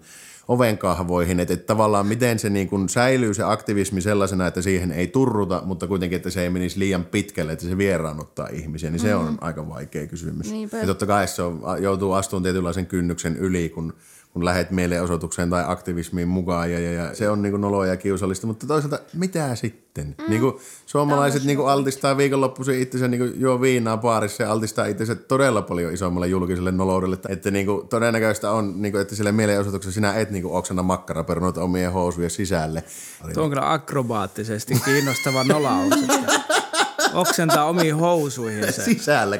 ovenkahvoihin, 0.47 1.39
että, 1.39 1.53
että 1.53 1.65
tavallaan 1.65 2.07
miten 2.07 2.39
se 2.39 2.49
niin 2.49 2.69
kuin 2.69 2.89
säilyy 2.89 3.33
se 3.33 3.43
aktivismi 3.43 4.01
sellaisena, 4.01 4.47
että 4.47 4.61
siihen 4.61 4.91
ei 4.91 5.07
turruta, 5.07 5.61
mutta 5.65 5.87
kuitenkin, 5.87 6.15
että 6.15 6.29
se 6.29 6.41
ei 6.43 6.49
menisi 6.49 6.79
liian 6.79 7.05
pitkälle, 7.05 7.51
että 7.51 7.65
se 7.65 7.77
vieraannuttaa 7.77 8.47
ihmisiä, 8.47 8.89
niin 8.89 8.99
se 8.99 9.13
mm. 9.13 9.19
on 9.19 9.37
aika 9.41 9.69
vaikea 9.69 10.07
kysymys. 10.07 10.51
Niinpä. 10.51 10.77
Ja 10.77 10.85
totta 10.85 11.05
kai 11.05 11.27
se 11.27 11.41
on, 11.41 11.61
joutuu 11.79 12.13
astumaan 12.13 12.43
tietynlaisen 12.43 12.85
kynnyksen 12.85 13.37
yli, 13.37 13.69
kun 13.69 13.93
kun 14.33 14.45
lähdet 14.45 14.71
mielenosoitukseen 14.71 15.49
tai 15.49 15.63
aktivismiin 15.67 16.27
mukaan 16.27 16.71
ja, 16.71 16.79
ja, 16.79 16.91
ja 16.91 17.15
se 17.15 17.29
on 17.29 17.41
niin 17.41 17.51
kuin 17.51 17.61
noloa 17.61 17.85
ja 17.85 17.97
kiusallista, 17.97 18.47
mutta 18.47 18.67
toisaalta 18.67 18.99
mitä 19.13 19.55
sitten? 19.55 20.15
Mm. 20.17 20.29
Niin 20.29 20.41
kuin 20.41 20.55
suomalaiset 20.85 21.43
niin 21.43 21.57
kuin 21.57 21.69
altistaa 21.69 22.17
viikonloppuisin 22.17 22.79
itsensä 22.79 23.07
niin 23.07 23.19
kuin 23.19 23.41
juo 23.41 23.61
viinaa 23.61 23.97
baarissa 23.97 24.43
ja 24.43 24.51
altistaa 24.51 24.85
itsensä 24.85 25.15
todella 25.15 25.61
paljon 25.61 25.93
isommalle 25.93 26.27
julkiselle 26.27 26.71
noloudelle, 26.71 27.17
että 27.29 27.51
niin 27.51 27.65
kuin 27.65 27.87
todennäköistä 27.87 28.51
on, 28.51 28.81
niin 28.81 28.91
kuin, 28.91 29.01
että 29.01 29.15
sille 29.15 29.31
mielenosoituksessa 29.31 29.95
sinä 29.95 30.13
et 30.13 30.31
niin 30.31 30.43
kuin 30.43 30.53
oksana 30.53 30.83
makkaraperunoita 30.83 31.63
omien 31.63 31.91
housujen 31.91 32.29
sisälle. 32.29 32.83
Tuo 33.33 33.43
on 33.43 33.49
kyllä 33.49 33.71
akrobaattisesti 33.71 34.73
kiinnostava 34.85 35.43
nolaus. 35.43 35.93
oksentaa 37.13 37.65
omiin 37.65 37.95
housuihinsa. 37.95 38.81
Sisällä. 38.81 39.37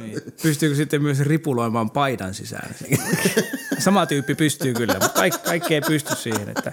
Niin. 0.00 0.20
Pystyykö 0.42 0.76
sitten 0.76 1.02
myös 1.02 1.20
ripuloimaan 1.20 1.90
paidan 1.90 2.34
sisään? 2.34 2.74
Sama 3.80 4.06
tyyppi 4.06 4.34
pystyy 4.34 4.74
kyllä, 4.74 4.94
mutta 4.94 5.08
kaikki, 5.08 5.38
kaikki 5.44 5.74
ei 5.74 5.80
pysty 5.80 6.16
siihen. 6.16 6.48
Että 6.48 6.72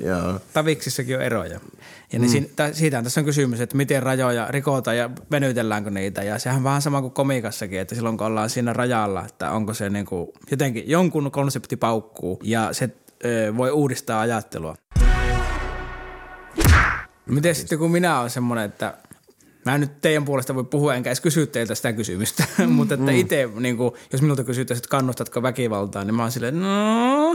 Joo. 0.00 0.40
Taviksissakin 0.52 1.16
on 1.16 1.22
eroja. 1.22 1.60
Ja 2.12 2.18
niin 2.18 2.22
mm. 2.22 2.28
siitä, 2.28 2.72
siitä 2.72 3.02
tässä 3.02 3.20
on 3.20 3.24
kysymys, 3.24 3.60
että 3.60 3.76
miten 3.76 4.02
rajoja 4.02 4.46
rikotaan 4.50 4.96
ja 4.96 5.10
venytelläänkö 5.30 5.90
niitä. 5.90 6.22
Ja 6.22 6.38
sehän 6.38 6.56
on 6.56 6.64
vähän 6.64 6.82
sama 6.82 7.00
kuin 7.00 7.12
komikassakin, 7.12 7.80
että 7.80 7.94
silloin 7.94 8.16
kun 8.16 8.26
ollaan 8.26 8.50
siinä 8.50 8.72
rajalla, 8.72 9.24
että 9.24 9.50
onko 9.50 9.74
se 9.74 9.90
niin 9.90 10.06
kuin 10.06 10.28
jotenkin 10.50 10.84
jonkun 10.86 11.30
konsepti 11.30 11.76
paukkuu 11.76 12.40
ja 12.42 12.68
se 12.72 12.90
ö, 13.24 13.56
voi 13.56 13.70
uudistaa 13.70 14.20
ajattelua. 14.20 14.74
Miten 17.26 17.54
sitten 17.54 17.78
kun 17.78 17.90
minä 17.90 18.18
olen 18.20 18.30
semmoinen, 18.30 18.64
että 18.64 18.94
Mä 19.66 19.74
en 19.74 19.80
nyt 19.80 20.00
teidän 20.00 20.24
puolesta 20.24 20.54
voi 20.54 20.64
puhua, 20.64 20.94
enkä 20.94 21.10
edes 21.10 21.20
kysyä 21.20 21.46
teiltä 21.46 21.74
sitä 21.74 21.92
kysymystä, 21.92 22.44
mm. 22.58 22.72
mutta 22.72 22.94
että 22.94 23.10
mm. 23.10 23.16
itse, 23.16 23.48
niin 23.58 23.76
kuin, 23.76 23.94
jos 24.12 24.22
minulta 24.22 24.44
kysyttäisiin, 24.44 24.80
että 24.80 24.90
kannustatko 24.90 25.42
väkivaltaa, 25.42 26.04
niin 26.04 26.14
mä 26.14 26.22
oon 26.22 26.32
silleen, 26.32 26.60
no, 26.60 27.30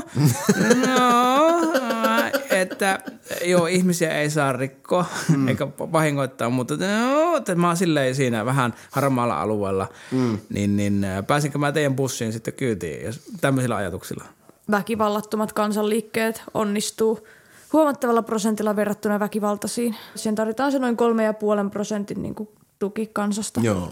no, 0.87 1.61
että 2.49 2.99
joo, 3.45 3.65
ihmisiä 3.65 4.17
ei 4.17 4.29
saa 4.29 4.53
rikkoa 4.53 5.05
mm. 5.29 5.47
eikä 5.47 5.67
vahingoittaa, 5.67 6.49
mutta 6.49 6.77
no, 6.77 7.37
että 7.37 7.55
mä 7.55 7.67
oon 7.67 7.77
silleen 7.77 8.15
siinä 8.15 8.45
vähän 8.45 8.73
harmaalla 8.91 9.41
alueella, 9.41 9.87
mm. 10.11 10.37
niin, 10.49 10.77
niin 10.77 11.05
pääsinkö 11.27 11.57
mä 11.57 11.71
teidän 11.71 11.95
bussiin 11.95 12.33
sitten 12.33 12.53
kyytiin 12.53 13.05
jos, 13.05 13.21
tämmöisillä 13.41 13.75
ajatuksilla? 13.75 14.23
Väkivallattomat 14.71 15.53
kansanliikkeet 15.53 16.43
onnistuu– 16.53 17.19
huomattavalla 17.73 18.21
prosentilla 18.21 18.75
verrattuna 18.75 19.19
väkivaltaisiin. 19.19 19.95
Sen 20.15 20.35
tarvitaan 20.35 20.71
se 20.71 20.79
noin 20.79 20.97
kolme 20.97 21.23
ja 21.23 21.33
puolen 21.33 21.71
prosentin 21.71 22.21
niin 22.21 22.35
kuin 22.35 22.49
tuki 22.79 23.09
kansasta. 23.13 23.61
Joo. 23.63 23.89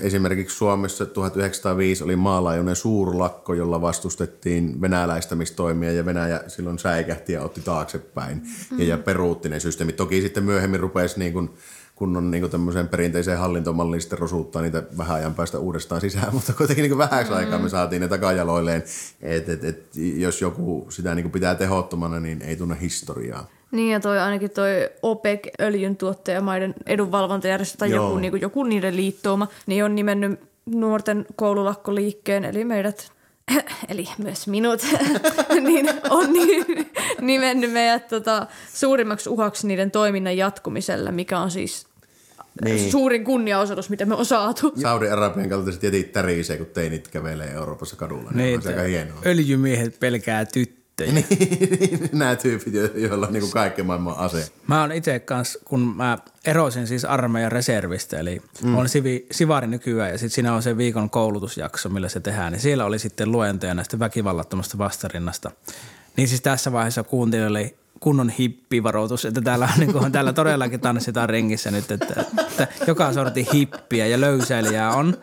Esimerkiksi 0.00 0.56
Suomessa 0.56 1.06
1905 1.06 2.04
oli 2.04 2.16
maalaajuinen 2.16 2.76
suurlakko, 2.76 3.54
jolla 3.54 3.80
vastustettiin 3.80 4.80
venäläistämistoimia 4.80 5.92
ja 5.92 6.04
Venäjä 6.06 6.40
silloin 6.46 6.78
säikähti 6.78 7.32
ja 7.32 7.42
otti 7.42 7.60
taaksepäin 7.60 8.42
mm. 8.70 8.78
ja, 8.80 8.86
ja 8.86 8.98
peruutti 8.98 9.48
ne 9.48 9.60
systeemit. 9.60 9.96
Toki 9.96 10.22
sitten 10.22 10.44
myöhemmin 10.44 10.80
rupesi 10.80 11.18
niin 11.18 11.32
kuin– 11.32 11.50
kunnon 11.98 12.30
niin 12.30 12.50
tämmöiseen 12.50 12.88
perinteiseen 12.88 13.38
hallintomalliin 13.38 14.00
sitten 14.00 14.18
rosuuttaa 14.18 14.62
niitä 14.62 14.82
vähän 14.98 15.16
ajan 15.16 15.34
päästä 15.34 15.58
uudestaan 15.58 16.00
sisään, 16.00 16.32
mutta 16.34 16.52
kuitenkin 16.52 16.82
niin 16.82 16.98
vähäksi 16.98 17.32
mm. 17.32 17.38
aikaa 17.38 17.58
me 17.58 17.68
saatiin 17.68 18.02
ne 18.02 18.08
takajaloilleen, 18.08 18.82
että 19.22 19.52
et, 19.52 19.64
et, 19.64 19.86
jos 19.96 20.40
joku 20.40 20.86
sitä 20.90 21.14
niin 21.14 21.30
pitää 21.30 21.54
tehottomana, 21.54 22.20
niin 22.20 22.42
ei 22.42 22.56
tunne 22.56 22.76
historiaa. 22.80 23.46
Niin 23.70 23.92
ja 23.92 24.00
toi 24.00 24.18
ainakin 24.18 24.50
toi 24.50 24.90
OPEC, 25.02 25.48
öljyntuottajamaiden 25.60 26.74
edunvalvontajärjestö 26.86 27.78
tai 27.78 27.90
joku, 27.90 28.18
niin 28.18 28.30
kuin, 28.30 28.40
joku 28.40 28.64
niiden 28.64 28.96
liittouma, 28.96 29.48
niin 29.66 29.84
on 29.84 29.94
nimennyt 29.94 30.40
nuorten 30.66 31.26
koululakkoliikkeen, 31.36 32.44
eli 32.44 32.64
meidät 32.64 33.12
eli 33.88 34.08
myös 34.18 34.46
minut, 34.46 34.86
niin 35.66 35.90
on 36.10 36.26
nimennyt 37.20 37.72
meidät 37.72 38.08
tota, 38.08 38.46
suurimmaksi 38.74 39.28
uhaksi 39.28 39.66
niiden 39.66 39.90
toiminnan 39.90 40.36
jatkumiselle, 40.36 41.12
mikä 41.12 41.38
on 41.38 41.50
siis 41.50 41.87
niin. 42.64 42.90
suurin 42.90 43.24
kunniaosoitus, 43.24 43.90
mitä 43.90 44.06
me 44.06 44.14
on 44.14 44.26
saatu. 44.26 44.72
Saudi-Arabian 44.82 45.48
kaltaiset 45.48 45.82
jätit 45.82 46.12
tärisee, 46.12 46.56
kun 46.56 46.66
teinit 46.66 47.08
kävelee 47.08 47.52
Euroopassa 47.52 47.96
kadulla. 47.96 48.30
Niin, 48.30 48.36
niin 48.36 48.60
on 48.60 48.66
aika 48.68 48.82
hienoa. 48.82 49.18
Öljymiehet 49.26 50.00
pelkää 50.00 50.44
tyttöjä. 50.44 51.12
Niin, 51.12 52.08
nämä 52.12 52.36
tyypit, 52.36 52.74
joilla 52.94 53.26
on 53.26 53.32
niin 53.32 53.50
kaikki 53.50 53.82
maailman 53.82 54.16
ase. 54.16 54.48
Mä 54.66 54.80
oon 54.80 54.92
itse 54.92 55.18
kanssa, 55.18 55.58
kun 55.64 55.80
mä 55.96 56.18
erosin 56.44 56.86
siis 56.86 57.04
armeijan 57.04 57.52
reservistä, 57.52 58.18
eli 58.18 58.42
mm. 58.62 58.78
on 58.78 58.88
sivi, 58.88 59.26
sivari 59.30 59.66
nykyään 59.66 60.10
ja 60.10 60.18
sitten 60.18 60.34
siinä 60.34 60.54
on 60.54 60.62
se 60.62 60.76
viikon 60.76 61.10
koulutusjakso, 61.10 61.88
millä 61.88 62.08
se 62.08 62.20
tehdään. 62.20 62.52
Niin 62.52 62.60
siellä 62.60 62.84
oli 62.84 62.98
sitten 62.98 63.32
luentoja 63.32 63.74
näistä 63.74 63.98
väkivallattomasta 63.98 64.78
vastarinnasta. 64.78 65.50
Niin 66.16 66.28
siis 66.28 66.40
tässä 66.40 66.72
vaiheessa 66.72 67.02
kuuntelijoille 67.02 67.74
kunnon 68.00 68.30
hippivaroitus, 68.30 69.24
että 69.24 69.40
täällä, 69.40 69.68
on, 69.74 69.80
niin 69.80 69.92
kuin, 69.92 70.12
täällä 70.12 70.32
todellakin 70.32 70.80
tanssitaan 70.80 71.28
ringissä 71.28 71.70
nyt, 71.70 71.90
että, 71.90 72.24
että 72.40 72.68
joka 72.86 73.12
sorti 73.12 73.46
hippiä 73.54 74.06
ja 74.06 74.20
löysäilijää 74.20 74.92
on. 74.92 75.16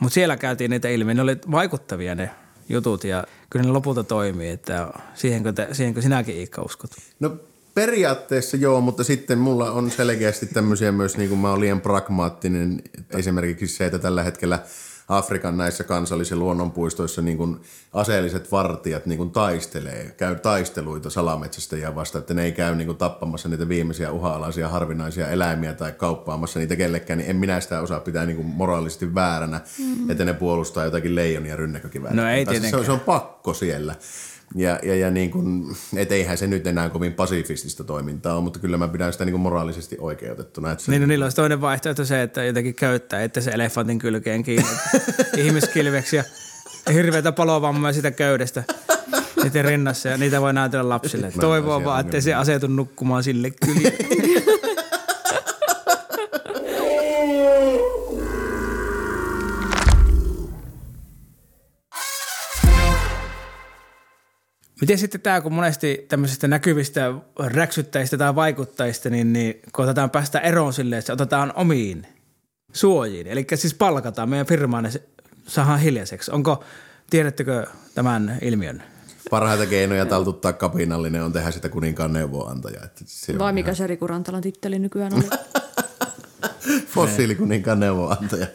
Mutta 0.00 0.14
siellä 0.14 0.36
käytiin 0.36 0.70
niitä 0.70 0.88
ilmi, 0.88 1.14
ne 1.14 1.22
oli 1.22 1.36
vaikuttavia 1.50 2.14
ne 2.14 2.30
jutut 2.68 3.04
ja 3.04 3.24
kyllä 3.50 3.66
ne 3.66 3.72
lopulta 3.72 4.04
toimii, 4.04 4.50
että 4.50 4.88
siihenkö, 5.14 5.52
te, 5.52 5.68
siihenkö 5.72 6.02
sinäkin 6.02 6.36
Iikka 6.36 6.62
uskot? 6.62 6.90
No 7.20 7.36
periaatteessa 7.74 8.56
joo, 8.56 8.80
mutta 8.80 9.04
sitten 9.04 9.38
mulla 9.38 9.70
on 9.70 9.90
selkeästi 9.90 10.46
tämmöisiä 10.46 10.92
myös, 10.92 11.16
niin 11.16 11.28
kuin 11.28 11.38
mä 11.38 11.50
oon 11.50 11.60
liian 11.60 11.80
pragmaattinen, 11.80 12.82
esimerkiksi 13.10 13.76
se, 13.76 13.86
että 13.86 13.98
tällä 13.98 14.22
hetkellä– 14.22 14.58
Afrikan 15.10 15.56
näissä 15.56 15.84
kansallisissa 15.84 16.36
luonnonpuistoissa 16.36 17.22
niin 17.22 17.36
kuin 17.36 17.60
aseelliset 17.92 18.52
vartijat 18.52 19.06
niin 19.06 19.18
kuin 19.18 19.30
taistelee, 19.30 20.14
käy 20.16 20.36
taisteluita 20.36 21.10
salametsästäjiä 21.10 21.94
vasta, 21.94 22.18
että 22.18 22.34
ne 22.34 22.44
ei 22.44 22.52
käy 22.52 22.74
niin 22.74 22.86
kuin 22.86 22.98
tappamassa 22.98 23.48
niitä 23.48 23.68
viimeisiä 23.68 24.12
uha-alaisia 24.12 24.68
harvinaisia 24.68 25.28
eläimiä 25.28 25.74
tai 25.74 25.92
kauppaamassa 25.92 26.58
niitä 26.58 26.76
kellekään, 26.76 27.18
niin 27.18 27.30
en 27.30 27.36
minä 27.36 27.60
sitä 27.60 27.80
osaa 27.80 28.00
pitää 28.00 28.26
niin 28.26 28.36
kuin 28.36 28.48
moraalisesti 28.48 29.14
vääränä, 29.14 29.60
mm-hmm. 29.78 30.10
että 30.10 30.24
ne 30.24 30.32
puolustaa 30.32 30.84
jotakin 30.84 31.14
leijonia 31.14 31.56
rynnäkökivääriä. 31.56 32.22
No 32.22 32.30
ei 32.30 32.46
tietenkään. 32.46 32.70
Se 32.70 32.76
on, 32.76 32.84
se 32.84 32.92
on 32.92 33.00
pakko 33.00 33.54
siellä. 33.54 33.94
Ja, 34.54 34.78
ja, 34.82 34.94
ja 34.94 35.10
niin 35.10 35.30
kuin, 35.30 35.76
et 35.96 36.12
eihän 36.12 36.38
se 36.38 36.46
nyt 36.46 36.66
enää 36.66 36.88
kovin 36.88 37.12
pasifistista 37.12 37.84
toimintaa 37.84 38.34
ole, 38.34 38.42
mutta 38.42 38.58
kyllä 38.58 38.76
mä 38.76 38.88
pidän 38.88 39.12
sitä 39.12 39.24
niin 39.24 39.32
kuin 39.32 39.40
moraalisesti 39.40 39.96
oikeutettuna. 40.00 40.72
Että 40.72 40.84
se... 40.84 40.90
Niin, 40.90 41.02
no, 41.02 41.06
niillä 41.06 41.24
olisi 41.24 41.36
toinen 41.36 41.60
vaihtoehto 41.60 42.04
se, 42.04 42.22
että 42.22 42.44
jotenkin 42.44 42.74
käyttää, 42.74 43.22
että 43.22 43.40
se 43.40 43.50
elefantin 43.50 43.98
kylkeen 43.98 44.42
kiinni 44.42 44.68
ihmiskilveksi 45.36 46.16
ja 46.16 46.24
hirveätä 46.92 47.32
palovammaa 47.32 47.92
sitä 47.92 48.10
köydestä. 48.10 48.64
niiden 49.42 49.64
rinnassa 49.64 50.08
ja 50.08 50.16
niitä 50.16 50.40
voi 50.40 50.52
näytellä 50.52 50.88
lapsille. 50.88 51.32
Toivoa 51.40 51.84
vaan, 51.84 52.00
ettei 52.00 52.22
se 52.22 52.34
asetu 52.34 52.66
nukkumaan 52.66 53.22
sille 53.22 53.50
kyllä. 53.50 53.90
Miten 64.80 64.98
sitten 64.98 65.20
tämä, 65.20 65.40
kun 65.40 65.52
monesti 65.52 66.04
tämmöisistä 66.08 66.48
näkyvistä 66.48 67.14
räksyttäjistä 67.38 68.18
tai 68.18 68.34
vaikuttajista, 68.34 69.10
niin, 69.10 69.32
niin 69.32 69.60
kun 69.72 69.84
otetaan 69.84 70.10
päästä 70.10 70.38
eroon 70.38 70.72
silleen, 70.72 70.98
että 70.98 71.06
se 71.06 71.12
otetaan 71.12 71.52
omiin 71.56 72.06
suojiin. 72.72 73.26
Eli 73.26 73.46
siis 73.54 73.74
palkataan 73.74 74.28
meidän 74.28 74.46
firmaan 74.46 74.84
ja 74.84 74.90
saadaan 75.46 75.80
hiljaiseksi. 75.80 76.30
Onko, 76.30 76.64
tiedättekö 77.10 77.66
tämän 77.94 78.38
ilmiön? 78.42 78.82
Parhaita 79.30 79.66
keinoja 79.66 80.06
taltuttaa 80.06 80.52
kapinallinen 80.52 81.24
on 81.24 81.32
tehdä 81.32 81.50
sitä 81.50 81.68
kuninkaan 81.68 82.12
neuvoantaja. 82.12 82.80
Että 82.84 83.04
se 83.06 83.32
on 83.32 83.38
Vai 83.38 83.52
mikä 83.52 83.74
se 83.74 83.86
Riku 83.86 84.06
Rantalan 84.06 84.42
titteli 84.42 84.78
nykyään 84.78 85.14
oli? 85.14 85.24
Fossiilikuninkaan 86.94 87.80
neuvonantaja. 87.80 88.46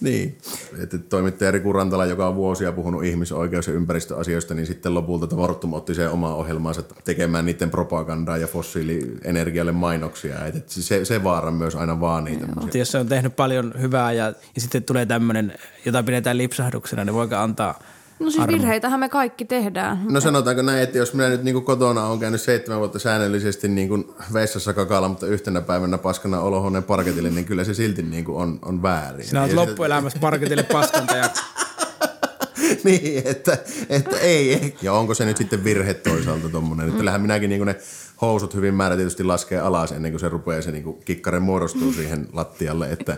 Niin. 0.00 0.38
Että 0.82 0.98
toimittaja 0.98 1.50
Riku 1.50 1.72
Rantala, 1.72 2.06
joka 2.06 2.28
on 2.28 2.34
vuosia 2.34 2.72
puhunut 2.72 3.04
ihmisoikeus- 3.04 3.66
ja 3.66 3.72
ympäristöasioista, 3.72 4.54
niin 4.54 4.66
sitten 4.66 4.94
lopulta 4.94 5.36
Fortum 5.36 5.72
otti 5.72 5.94
sen 5.94 6.10
omaa 6.10 6.34
ohjelmaansa 6.34 6.82
tekemään 7.04 7.46
niiden 7.46 7.70
propagandaa 7.70 8.36
ja 8.36 8.46
fossiilienergialle 8.46 9.72
mainoksia. 9.72 10.46
Että 10.46 10.62
se, 10.68 11.04
se 11.04 11.24
vaara 11.24 11.50
myös 11.50 11.74
aina 11.74 12.00
vaan 12.00 12.24
niitä. 12.24 12.46
Mutta 12.60 12.78
jos 12.78 12.90
se 12.90 12.98
on 12.98 13.08
tehnyt 13.08 13.36
paljon 13.36 13.74
hyvää 13.80 14.12
ja, 14.12 14.26
ja 14.26 14.60
sitten 14.60 14.84
tulee 14.84 15.06
tämmöinen, 15.06 15.54
jota 15.84 16.02
pidetään 16.02 16.38
lipsahduksena, 16.38 17.04
niin 17.04 17.14
voiko 17.14 17.36
antaa 17.36 17.82
No 18.20 18.30
siis 18.30 18.46
virheitähän 18.46 19.00
me 19.00 19.08
kaikki 19.08 19.44
tehdään. 19.44 20.04
No 20.10 20.20
sanotaanko 20.20 20.62
näin, 20.62 20.82
että 20.82 20.98
jos 20.98 21.14
minä 21.14 21.28
nyt 21.28 21.42
niin 21.42 21.64
kotona 21.64 22.06
on 22.06 22.18
käynyt 22.18 22.40
seitsemän 22.40 22.78
vuotta 22.78 22.98
säännöllisesti 22.98 23.68
niin 23.68 23.88
kuin 23.88 24.04
vessassa 24.32 24.72
kakalla, 24.72 25.08
mutta 25.08 25.26
yhtenä 25.26 25.60
päivänä 25.60 25.98
paskana 25.98 26.40
olohuoneen 26.40 26.84
parketille, 26.84 27.30
niin 27.30 27.44
kyllä 27.44 27.64
se 27.64 27.74
silti 27.74 28.02
niin 28.02 28.24
kuin 28.24 28.42
on, 28.42 28.58
on 28.62 28.82
väärin. 28.82 29.26
Sinä 29.26 29.42
olet 29.42 29.54
loppuelämässä 29.54 30.18
parketille 30.18 30.62
paskantaja. 30.62 31.30
niin, 32.84 33.22
että, 33.24 33.58
että 33.88 34.16
ei. 34.16 34.74
Ja 34.82 34.92
onko 34.92 35.14
se 35.14 35.24
nyt 35.24 35.36
sitten 35.36 35.64
virhe 35.64 35.94
toisaalta 35.94 36.48
tuommoinen? 36.48 36.86
Että 36.86 36.98
kyllähän 36.98 37.20
minäkin 37.20 37.50
niin 37.50 37.66
ne 37.66 37.76
housut 38.20 38.54
hyvin 38.54 38.74
määrätitysti 38.74 39.24
laskee 39.24 39.60
alas 39.60 39.92
ennen 39.92 40.12
kuin 40.12 40.20
se 40.20 40.28
rupeaa 40.28 40.62
se 40.62 40.70
niin 40.70 40.94
kikkare 41.04 41.40
muodostuu 41.40 41.92
siihen 41.92 42.28
lattialle, 42.32 42.90
että 42.90 43.16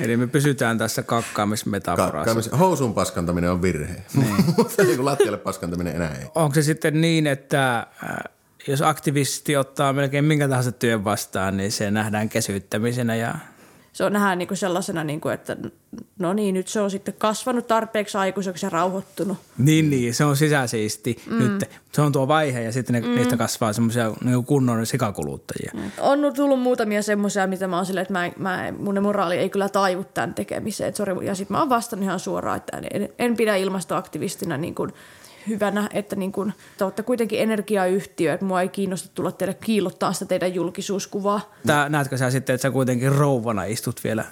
Eli 0.00 0.16
me 0.16 0.26
pysytään 0.26 0.78
tässä 0.78 1.02
kakkaamismetaforassa. 1.02 2.34
kakkaamis- 2.34 2.58
housun 2.58 2.94
paskantaminen 2.94 3.50
on 3.50 3.62
virhe. 3.62 4.02
Mutta 4.56 4.84
niin 4.84 5.04
lattialle 5.04 5.38
paskantaminen 5.38 5.96
enää 5.96 6.14
ei. 6.14 6.26
Onko 6.34 6.54
se 6.54 6.62
sitten 6.62 7.00
niin, 7.00 7.26
että 7.26 7.86
äh, 8.04 8.16
jos 8.68 8.82
aktivisti 8.82 9.56
ottaa 9.56 9.92
melkein 9.92 10.24
minkä 10.24 10.48
tahansa 10.48 10.72
työn 10.72 11.04
vastaan, 11.04 11.56
niin 11.56 11.72
se 11.72 11.90
nähdään 11.90 12.28
kesyttämisenä 12.28 13.16
ja 13.16 13.34
Se 13.92 14.04
on 14.04 14.12
nähdään 14.12 14.38
niinku 14.38 14.56
sellaisena, 14.56 15.04
niinku, 15.04 15.28
että 15.28 15.56
no 16.18 16.32
niin, 16.32 16.54
nyt 16.54 16.68
se 16.68 16.80
on 16.80 16.90
sitten 16.90 17.14
kasvanut 17.18 17.66
tarpeeksi 17.66 18.18
aikuiseksi 18.18 18.66
ja 18.66 18.70
rauhoittunut. 18.70 19.38
Niin, 19.58 19.90
niin, 19.90 20.14
se 20.14 20.24
on 20.24 20.36
sisäsiisti 20.36 21.22
mm. 21.26 21.38
nyt. 21.38 21.70
Se 21.92 22.02
on 22.02 22.12
tuo 22.12 22.28
vaihe 22.28 22.62
ja 22.62 22.72
sitten 22.72 22.94
ne, 22.94 23.00
mm. 23.00 23.14
niistä 23.14 23.36
kasvaa 23.36 23.72
semmoisia 23.72 24.12
niin 24.24 24.44
kunnon 24.44 24.86
sikakuluttajia. 24.86 25.72
Mm. 25.74 25.90
On 25.98 26.32
tullut 26.36 26.60
muutamia 26.60 27.02
semmoisia, 27.02 27.46
mitä 27.46 27.66
mä 27.66 27.76
oon 27.76 27.86
silleen, 27.86 28.02
että 28.02 28.12
mä, 28.12 28.30
mä, 28.38 28.72
mun 28.78 29.02
moraali 29.02 29.36
ei 29.36 29.50
kyllä 29.50 29.68
taivu 29.68 30.04
tämän 30.04 30.34
tekemiseen. 30.34 30.88
Et 30.88 30.96
sori, 30.96 31.26
ja 31.26 31.34
sitten 31.34 31.54
mä 31.54 31.58
oon 31.58 31.68
vastannut 31.68 32.04
ihan 32.04 32.20
suoraan, 32.20 32.56
että 32.56 32.80
en, 32.90 33.08
en 33.18 33.36
pidä 33.36 33.56
ilmastoaktivistina 33.56 34.56
niin 34.56 34.74
kuin 34.74 34.92
hyvänä, 35.48 35.88
että 35.92 36.16
niin 36.16 36.32
kuin, 36.32 36.52
te 36.78 36.84
olette 36.84 37.02
kuitenkin 37.02 37.40
energiayhtiö, 37.40 38.32
että 38.34 38.46
mua 38.46 38.60
ei 38.60 38.68
kiinnosta 38.68 39.08
tulla 39.14 39.32
teille 39.32 39.54
kiillottaa 39.54 40.12
sitä 40.12 40.24
teidän 40.24 40.54
julkisuuskuvaa. 40.54 41.52
Tää, 41.66 41.88
näetkö 41.88 42.16
sä 42.16 42.30
sitten, 42.30 42.54
että 42.54 42.62
sä 42.62 42.70
kuitenkin 42.70 43.12
rouvana 43.12 43.64
istut 43.64 44.04
vielä 44.04 44.24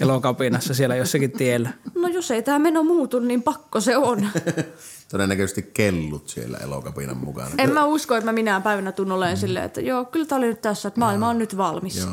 elokapinassa 0.00 0.74
siellä 0.74 0.96
jossakin 0.96 1.30
tiellä? 1.30 1.70
No 1.94 2.08
jos 2.08 2.30
ei 2.30 2.42
tämä 2.42 2.58
meno 2.58 2.84
muutu, 2.84 3.18
niin 3.18 3.42
pakko 3.42 3.80
se 3.80 3.96
on. 3.96 4.28
Todennäköisesti 5.10 5.70
kellut 5.74 6.28
siellä 6.28 6.58
elokapinan 6.58 7.16
mukana. 7.16 7.50
en 7.58 7.72
mä 7.72 7.84
usko, 7.84 8.16
että 8.16 8.30
mä 8.30 8.32
minään 8.32 8.62
päivänä 8.62 8.92
tunnen 8.92 9.16
olemaan 9.16 9.36
silleen, 9.36 9.64
että 9.64 9.80
joo, 9.80 10.04
kyllä 10.04 10.26
tää 10.26 10.38
oli 10.38 10.46
nyt 10.46 10.60
tässä, 10.60 10.88
että 10.88 11.00
maailma 11.00 11.28
on 11.28 11.38
nyt 11.38 11.56
valmis. 11.56 11.96
Joo. 11.96 12.10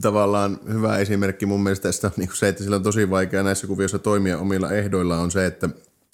Tavallaan 0.00 0.58
hyvä 0.72 0.98
esimerkki 0.98 1.46
mun 1.46 1.62
mielestä 1.62 1.88
tästä 1.88 2.06
on 2.06 2.12
niin 2.16 2.30
se, 2.32 2.48
että 2.48 2.62
sillä 2.62 2.76
on 2.76 2.82
tosi 2.82 3.10
vaikea 3.10 3.42
näissä 3.42 3.66
kuvioissa 3.66 3.98
toimia 3.98 4.38
omilla 4.38 4.72
ehdoilla 4.72 5.18
on 5.18 5.30
se, 5.30 5.46
että 5.46 5.68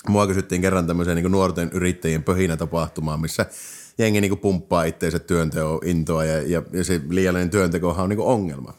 mua 0.09 0.27
kysyttiin 0.27 0.61
kerran 0.61 0.87
tämmöiseen 0.87 1.17
niin 1.17 1.33
nuorten 1.33 1.71
yrittäjien 1.73 2.23
pöhinä 2.23 2.57
tapahtumaan, 2.57 3.21
missä 3.21 3.47
jengi 3.99 4.21
niin 4.21 4.39
pumppaa 4.39 4.85
itteensä 4.85 5.19
työnteon 5.19 5.81
intoa 5.85 6.25
ja, 6.25 6.43
ja, 6.43 6.63
ja 6.73 6.85
se 6.85 7.01
liiallinen 7.09 7.51
työntekohan 7.51 8.05
on 8.05 8.09
niin 8.09 8.21
ongelma. 8.21 8.75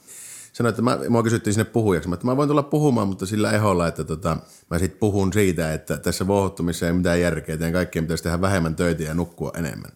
Sanoin, 0.53 0.69
että 0.69 0.81
mä, 0.81 0.99
mua 1.09 1.23
kysyttiin 1.23 1.53
sinne 1.53 1.65
puhujaksi, 1.65 2.09
Mä, 2.09 2.13
että 2.13 2.25
mä 2.25 2.37
voin 2.37 2.49
tulla 2.49 2.63
puhumaan, 2.63 3.07
mutta 3.07 3.25
sillä 3.25 3.51
eholla, 3.51 3.87
että 3.87 4.03
tota, 4.03 4.37
mä 4.71 4.79
sitten 4.79 4.99
puhun 4.99 5.33
siitä, 5.33 5.73
että 5.73 5.97
tässä 5.97 6.27
vohottumisessa 6.27 6.87
ei 6.87 6.93
mitään 6.93 7.21
järkeä, 7.21 7.53
että 7.53 7.71
kaikkien 7.71 8.05
pitäisi 8.05 8.23
tehdä 8.23 8.41
vähemmän 8.41 8.75
töitä 8.75 9.03
ja 9.03 9.13
nukkua 9.13 9.51
enemmän. 9.55 9.91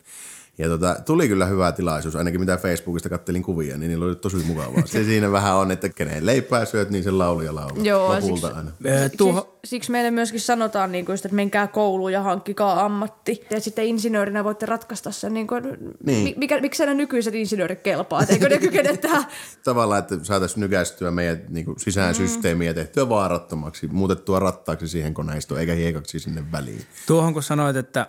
Ja 0.59 0.67
tota, 0.69 0.95
tuli 1.05 1.27
kyllä 1.27 1.45
hyvä 1.45 1.71
tilaisuus, 1.71 2.15
ainakin 2.15 2.39
mitä 2.39 2.57
Facebookista 2.57 3.09
kattelin 3.09 3.43
kuvia, 3.43 3.77
niin 3.77 3.89
niillä 3.89 4.05
oli 4.05 4.15
tosi 4.15 4.37
mukavaa. 4.37 4.81
Se 4.85 5.03
siinä 5.03 5.31
vähän 5.31 5.55
on, 5.55 5.71
että 5.71 5.89
kenen 5.89 6.25
leipää 6.25 6.65
syöt, 6.65 6.89
niin 6.89 7.03
sen 7.03 7.17
laulu 7.17 7.41
ja 7.41 7.55
laulu. 7.55 7.83
Joo, 7.83 8.09
Lopulta 8.15 8.47
siksi- 8.47 8.57
aina. 8.57 8.71
Öö, 8.85 9.09
tuohon, 9.17 9.41
Siksi, 9.43 9.59
siksi 9.69 9.91
meille 9.91 10.11
myöskin 10.11 10.39
sanotaan, 10.41 10.91
niin 10.91 11.05
kuin 11.05 11.15
että 11.15 11.29
menkää 11.31 11.67
kouluun 11.67 12.13
ja 12.13 12.21
hankkikaa 12.23 12.85
ammatti. 12.85 13.45
Ja 13.51 13.59
sitten 13.59 13.85
insinöörinä 13.85 14.43
voitte 14.43 14.65
ratkaista 14.65 15.11
sen, 15.11 15.33
niin 15.33 15.47
kuin, 15.47 15.63
Niin. 16.05 16.23
mi- 16.23 16.35
mikä, 16.37 16.61
miksi 16.61 16.83
nämä 16.83 16.93
nykyiset 16.93 17.35
insinöörit 17.35 17.81
kelpaa. 17.81 18.23
Eikö 18.29 18.49
ne 18.49 18.57
kykene 18.57 18.97
tähän? 18.97 19.25
Tavallaan, 19.63 19.99
että 19.99 20.15
saataisiin 20.23 20.61
nykästyä 20.61 21.11
meidän 21.11 21.41
niin 21.49 21.65
kuin 21.65 21.79
sisään 21.79 22.15
systeemiä 22.15 22.73
tehtyä 22.73 23.09
vaarattomaksi, 23.09 23.87
muutettua 23.87 24.39
rattaaksi 24.39 24.87
siihen 24.87 25.13
koneistoon, 25.13 25.59
eikä 25.59 25.73
hiekaksi 25.73 26.19
sinne 26.19 26.43
väliin. 26.51 26.81
tuohon 27.07 27.33
kun 27.33 27.43
sanoit, 27.43 27.75
että 27.75 28.07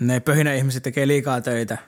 ne 0.00 0.20
pöhinä 0.20 0.54
ihmiset 0.54 0.82
tekee 0.82 1.06
liikaa 1.06 1.40
töitä, 1.40 1.78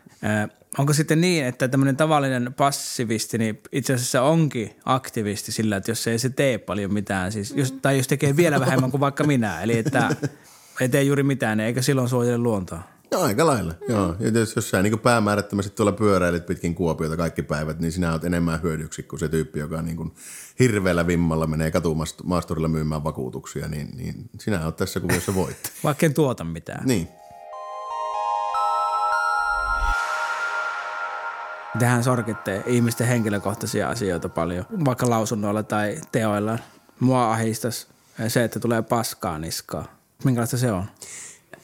onko 0.78 0.92
sitten 0.92 1.20
niin, 1.20 1.44
että 1.44 1.68
tämmöinen 1.68 1.96
tavallinen 1.96 2.54
passivisti 2.54 3.38
niin 3.38 3.60
itse 3.72 3.94
asiassa 3.94 4.22
onkin 4.22 4.76
aktivisti 4.84 5.52
sillä, 5.52 5.76
että 5.76 5.90
jos 5.90 6.06
ei 6.06 6.18
se 6.18 6.30
tee 6.30 6.58
paljon 6.58 6.92
mitään, 6.92 7.32
siis 7.32 7.54
jos, 7.56 7.72
tai 7.72 7.96
jos 7.96 8.08
tekee 8.08 8.36
vielä 8.36 8.60
vähemmän 8.60 8.90
kuin 8.90 9.00
vaikka 9.00 9.24
minä, 9.24 9.62
eli 9.62 9.78
että 9.78 10.16
ei 10.80 10.88
tee 10.88 11.02
juuri 11.02 11.22
mitään, 11.22 11.60
eikö 11.60 11.82
silloin 11.82 12.08
suojele 12.08 12.38
luontoa? 12.38 12.82
No 13.12 13.20
aika 13.20 13.46
lailla, 13.46 13.72
mm. 13.72 13.94
joo. 13.94 14.16
Ja 14.20 14.28
jos, 14.28 14.56
jos 14.56 14.70
sä 14.70 14.82
niin 14.82 14.98
päämäärättömästi 14.98 15.70
tuolla 15.70 15.92
pyöräilet 15.92 16.46
pitkin 16.46 16.74
Kuopiota 16.74 17.16
kaikki 17.16 17.42
päivät, 17.42 17.80
niin 17.80 17.92
sinä 17.92 18.12
olet 18.12 18.24
enemmän 18.24 18.62
hyödyksi 18.62 19.02
kuin 19.02 19.20
se 19.20 19.28
tyyppi, 19.28 19.58
joka 19.58 19.82
niin 19.82 19.96
kuin 19.96 20.14
hirveällä 20.58 21.06
vimmalla 21.06 21.46
menee 21.46 21.70
katumaasturilla 21.70 22.68
myymään 22.68 23.04
vakuutuksia, 23.04 23.68
niin, 23.68 23.88
niin 23.96 24.30
sinä 24.40 24.64
olet 24.64 24.76
tässä 24.76 25.00
kuviossa 25.00 25.34
voitti. 25.34 25.70
Vaikka 25.84 26.06
en 26.06 26.14
tuota 26.14 26.44
mitään. 26.44 26.86
niin. 26.86 27.08
Tähän 31.78 32.04
sorkitte 32.04 32.62
ihmisten 32.66 33.06
henkilökohtaisia 33.06 33.88
asioita 33.88 34.28
paljon, 34.28 34.64
vaikka 34.84 35.10
lausunnoilla 35.10 35.62
tai 35.62 36.00
teoilla. 36.12 36.58
Mua 37.00 37.32
ahistas 37.32 37.88
se, 38.28 38.44
että 38.44 38.60
tulee 38.60 38.82
paskaa 38.82 39.38
niskaa. 39.38 39.84
Minkälaista 40.24 40.58
se 40.58 40.72
on? 40.72 40.84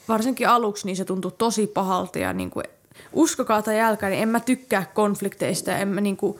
Varsinkin 0.09 0.49
aluksi 0.49 0.87
niin 0.87 0.97
se 0.97 1.05
tuntui 1.05 1.33
tosi 1.39 1.67
pahalta 1.67 2.19
ja 2.19 2.33
niin 2.33 2.51
kuin, 2.51 2.65
uskokaa 3.13 3.63
tai 3.63 3.81
älkää, 3.81 4.11
niin 4.11 4.23
en 4.23 4.29
mä 4.29 4.41
tykkää 4.41 4.85
konflikteista 4.95 5.77
en 5.77 5.89
mä, 5.89 6.01
niin 6.01 6.17
kuin, 6.17 6.39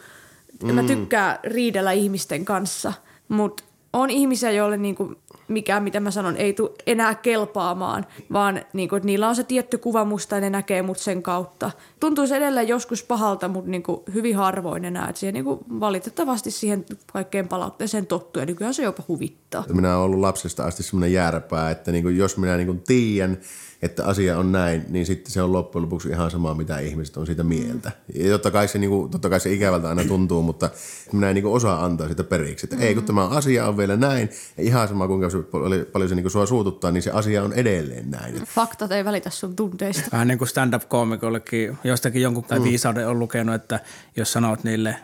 en 0.69 0.75
mä 0.75 0.83
tykkää 0.83 1.39
riidellä 1.45 1.93
ihmisten 1.93 2.45
kanssa. 2.45 2.93
Mutta 3.29 3.63
on 3.93 4.11
ihmisiä, 4.11 4.51
joille 4.51 4.77
niin 4.77 4.95
kuin, 4.95 5.17
mikään, 5.49 5.83
mitä 5.83 6.01
mä 6.01 6.11
sanon, 6.11 6.37
ei 6.37 6.53
tule 6.53 6.71
enää 6.87 7.15
kelpaamaan, 7.15 8.07
vaan 8.33 8.63
niin 8.73 8.89
kuin, 8.89 8.97
että 8.97 9.07
niillä 9.07 9.29
on 9.29 9.37
se 9.37 9.45
tietty 9.45 9.79
kuva 9.79 10.05
musta 10.05 10.35
ja 10.35 10.41
ne 10.41 10.51
näkee 10.51 10.83
mut 10.83 10.99
sen 10.99 11.23
kautta. 11.23 11.71
Tuntuu 12.01 12.27
se 12.27 12.37
edelleen 12.37 12.69
joskus 12.69 13.03
pahalta, 13.03 13.49
mutta 13.49 13.71
niin 13.71 13.83
kuin, 13.83 14.01
hyvin 14.15 14.37
harvoin 14.37 14.85
enää. 14.85 15.09
Et 15.09 15.17
siihen, 15.17 15.35
niin 15.35 15.45
kuin, 15.45 15.61
valitettavasti 15.81 16.51
siihen 16.51 16.85
kaikkeen 17.13 17.49
palautteeseen 17.49 18.07
tottuu 18.07 18.41
ja 18.41 18.47
nykyään 18.47 18.75
se 18.75 18.83
jopa 18.83 19.03
huvittaa. 19.09 19.65
Minä 19.73 19.97
olen 19.97 20.05
ollut 20.05 20.21
lapsesta 20.21 20.65
asti 20.65 20.83
semmoinen 20.83 21.13
jääräpää, 21.13 21.71
että 21.71 21.93
niin 21.93 22.05
kuin 22.05 22.17
jos 22.17 22.37
minä 22.37 22.57
niin 22.57 22.67
kuin 22.67 22.83
tiedän, 22.87 23.39
että 23.83 24.05
asia 24.05 24.39
on 24.39 24.53
näin, 24.53 24.85
niin 24.89 25.07
sitten 25.07 25.33
se 25.33 25.43
on 25.43 25.53
loppujen 25.53 25.83
lopuksi 25.83 26.09
ihan 26.09 26.31
sama, 26.31 26.55
mitä 26.55 26.79
ihmiset 26.79 27.17
on 27.17 27.27
siitä 27.27 27.43
mieltä. 27.43 27.93
Ja 28.15 28.31
totta 28.31 28.51
kai 28.51 28.69
se, 28.69 28.79
niin 28.79 28.91
kuin, 28.91 29.11
totta 29.11 29.31
kai 29.31 29.41
se 29.41 29.53
ikävältä 29.53 29.89
aina 29.89 30.05
tuntuu, 30.05 30.43
mutta 30.43 30.71
minä 31.13 31.29
en 31.29 31.35
niin 31.35 31.43
kuin 31.43 31.55
osaa 31.55 31.85
antaa 31.85 32.09
sitä 32.09 32.25
periksi. 32.25 32.67
Että 32.67 32.85
ei, 32.85 32.95
kun 32.95 33.05
tämä 33.05 33.29
asia 33.29 33.67
on 33.67 33.77
vielä 33.77 33.97
näin, 33.97 34.31
ja 34.57 34.65
ihan 34.65 34.89
sama 34.89 35.07
kuinka 35.07 35.31
se, 35.31 35.39
paljon, 35.43 35.87
paljon 35.93 36.09
se 36.09 36.15
niin 36.15 36.25
kuin 36.25 36.33
sua 36.33 36.47
suututtaa, 36.47 36.91
niin 36.91 37.03
se 37.03 37.11
asia 37.11 37.43
on 37.43 37.53
edelleen 37.53 38.11
näin. 38.11 38.35
Faktat 38.47 38.93
ei 38.93 39.05
välitä 39.05 39.31
sun 39.31 39.57
tunteista. 39.57 40.09
Vähän 40.13 40.29
niin 40.29 40.39
kuin 40.39 40.49
stand-up-koomikollekin 40.49 41.79
jostakin 41.85 42.23
jonkun 42.23 42.45
tai 42.45 42.63
viisauden 42.63 43.09
on 43.09 43.19
lukenut, 43.19 43.55
että 43.55 43.81
jos 44.17 44.33
sanot 44.33 44.65
niille 44.65 44.97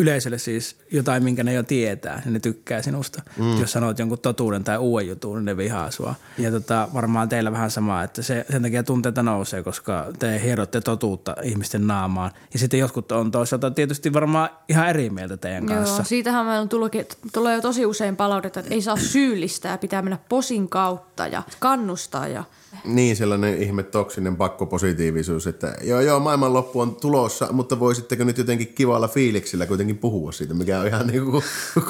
yleisölle 0.00 0.38
siis 0.38 0.76
jotain, 0.92 1.24
minkä 1.24 1.44
ne 1.44 1.52
jo 1.52 1.62
tietää, 1.62 2.22
niin 2.24 2.32
ne 2.32 2.40
tykkää 2.40 2.82
sinusta. 2.82 3.22
Mm. 3.38 3.60
Jos 3.60 3.72
sanot 3.72 3.98
jonkun 3.98 4.18
totuuden 4.18 4.64
tai 4.64 4.78
uuden 4.78 5.08
jutun, 5.08 5.36
niin 5.36 5.44
ne 5.44 5.56
vihaa 5.56 5.90
sua. 5.90 6.14
Ja 6.38 6.50
tota, 6.50 6.88
varmaan 6.94 7.28
teillä 7.28 7.52
vähän 7.52 7.70
sama, 7.70 8.02
että 8.02 8.22
se, 8.22 8.46
sen 8.50 8.62
takia 8.62 8.82
tunteita 8.82 9.22
nousee, 9.22 9.62
koska 9.62 10.06
te 10.18 10.40
hierotte 10.44 10.80
totuutta 10.80 11.36
ihmisten 11.42 11.86
naamaan. 11.86 12.30
Ja 12.52 12.58
sitten 12.58 12.80
jotkut 12.80 13.12
on 13.12 13.30
toisaalta 13.30 13.70
tietysti 13.70 14.12
varmaan 14.12 14.50
ihan 14.68 14.88
eri 14.88 15.10
mieltä 15.10 15.36
teidän 15.36 15.66
kanssa. 15.66 15.96
Joo, 15.96 16.04
siitähän 16.04 16.46
meillä 16.46 16.60
on 16.60 16.68
tullut, 16.68 16.92
tulee 17.32 17.54
jo 17.54 17.60
tosi 17.60 17.86
usein 17.86 18.16
palautetta, 18.16 18.60
että 18.60 18.74
ei 18.74 18.82
saa 18.82 18.96
syyllistää, 18.96 19.78
pitää 19.78 20.02
mennä 20.02 20.18
posin 20.28 20.68
kautta 20.68 21.26
ja 21.26 21.42
kannustaa 21.60 22.28
ja– 22.28 22.44
niin, 22.84 23.16
sellainen 23.16 23.62
ihme 23.62 23.82
toksinen 23.82 24.36
pakkopositiivisuus, 24.36 25.46
että 25.46 25.74
joo 25.82 26.00
joo, 26.00 26.20
maailmanloppu 26.20 26.80
on 26.80 26.96
tulossa, 26.96 27.48
mutta 27.52 27.80
voisitteko 27.80 28.24
nyt 28.24 28.38
jotenkin 28.38 28.74
kivalla 28.74 29.08
fiiliksillä 29.08 29.66
kuitenkin 29.66 29.81
puhua 29.98 30.32
siitä, 30.32 30.54
mikä 30.54 30.80
on 30.80 30.86
ihan 30.86 31.06
niin 31.12 31.24
kuin 31.24 31.42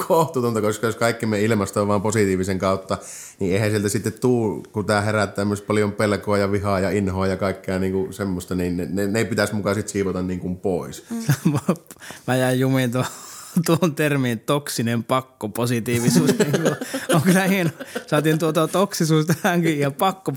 kohtuutonta, 0.07 0.61
koska 0.61 0.87
jos 0.87 0.95
kaikki 0.95 1.25
me 1.25 1.41
ilmasto 1.41 1.81
on 1.81 1.87
vaan 1.87 2.01
positiivisen 2.01 2.59
kautta, 2.59 2.97
niin 3.39 3.53
eihän 3.53 3.69
sieltä 3.69 3.89
sitten 3.89 4.13
tuu, 4.13 4.63
kun 4.71 4.85
tämä 4.85 5.01
herättää 5.01 5.45
myös 5.45 5.61
paljon 5.61 5.91
pelkoa 5.91 6.37
ja 6.37 6.51
vihaa 6.51 6.79
ja 6.79 6.89
inhoa 6.89 7.27
ja 7.27 7.37
kaikkea 7.37 7.79
niin 7.79 7.93
kuin 7.93 8.13
semmoista, 8.13 8.55
niin 8.55 8.77
ne, 8.77 8.87
ne, 8.91 9.07
ne 9.07 9.19
ei 9.19 9.25
pitäisi 9.25 9.55
mukaan 9.55 9.75
sitten 9.75 9.91
siivota 9.91 10.21
niin 10.21 10.39
kuin 10.39 10.57
pois. 10.57 11.05
Mä 12.27 12.35
jäin 12.35 12.59
jumiin 12.59 12.91
tuohon 12.91 13.11
tuon 13.65 13.95
termiin 13.95 14.39
toksinen 14.39 15.03
pakko 15.03 15.49
positiivisuus. 15.49 16.31
Niin 16.39 17.15
on 17.15 17.21
kyllä 17.21 17.43
hieno. 17.43 17.69
Saatiin 18.07 18.39
tuota 18.39 18.67
toksisuus 18.67 19.25
tähänkin 19.25 19.79
ja 19.79 19.91
pakko 19.91 20.31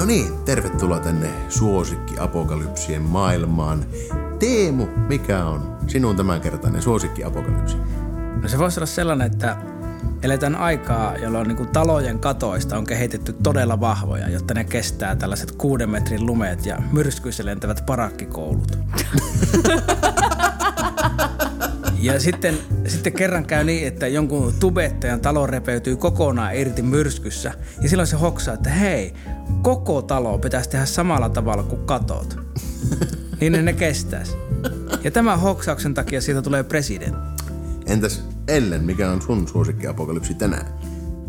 No 0.00 0.06
niin, 0.06 0.44
tervetuloa 0.44 1.00
tänne 1.00 1.30
suosikki 1.48 2.14
apokalypsien 2.18 3.02
maailmaan. 3.02 3.84
Teemu, 4.38 4.86
mikä 5.08 5.44
on 5.44 5.76
sinun 5.86 6.16
tämänkertainen 6.16 6.82
suosikki 6.82 7.24
apokalypsi? 7.24 7.76
No 8.42 8.48
se 8.48 8.58
voisi 8.58 8.80
olla 8.80 8.86
sellainen, 8.86 9.26
että 9.26 9.56
Eletään 10.22 10.54
aikaa, 10.54 11.16
jolloin 11.16 11.48
niin 11.48 11.56
kuin 11.56 11.68
talojen 11.68 12.18
katoista 12.18 12.78
on 12.78 12.86
kehitetty 12.86 13.36
todella 13.42 13.80
vahvoja, 13.80 14.28
jotta 14.28 14.54
ne 14.54 14.64
kestää 14.64 15.16
tällaiset 15.16 15.52
kuuden 15.52 15.90
metrin 15.90 16.26
lumeet 16.26 16.66
ja 16.66 16.82
myrskyissä 16.92 17.44
lentävät 17.44 17.86
parakkikoulut. 17.86 18.78
Ja 22.00 22.20
sitten, 22.20 22.58
sitten 22.86 23.12
kerran 23.12 23.46
käy 23.46 23.64
niin, 23.64 23.86
että 23.86 24.06
jonkun 24.08 24.54
tubettajan 24.60 25.20
talo 25.20 25.46
repeytyy 25.46 25.96
kokonaan 25.96 26.56
irti 26.56 26.82
myrskyssä. 26.82 27.52
Ja 27.82 27.88
silloin 27.88 28.06
se 28.06 28.16
hoksaa, 28.16 28.54
että 28.54 28.70
hei, 28.70 29.14
koko 29.62 30.02
talo 30.02 30.38
pitäisi 30.38 30.70
tehdä 30.70 30.86
samalla 30.86 31.28
tavalla 31.28 31.62
kuin 31.62 31.86
katot. 31.86 32.36
Niin 33.40 33.52
ne, 33.52 33.62
ne 33.62 33.72
kestäisi. 33.72 34.32
Ja 35.04 35.10
tämän 35.10 35.40
hoksauksen 35.40 35.94
takia 35.94 36.20
siitä 36.20 36.42
tulee 36.42 36.62
presidentti. 36.62 37.44
Entäs 37.86 38.24
Ellen, 38.48 38.84
mikä 38.84 39.10
on 39.10 39.22
sun 39.22 39.48
suosikkiapokalypsi 39.48 40.34
tänään? 40.34 40.66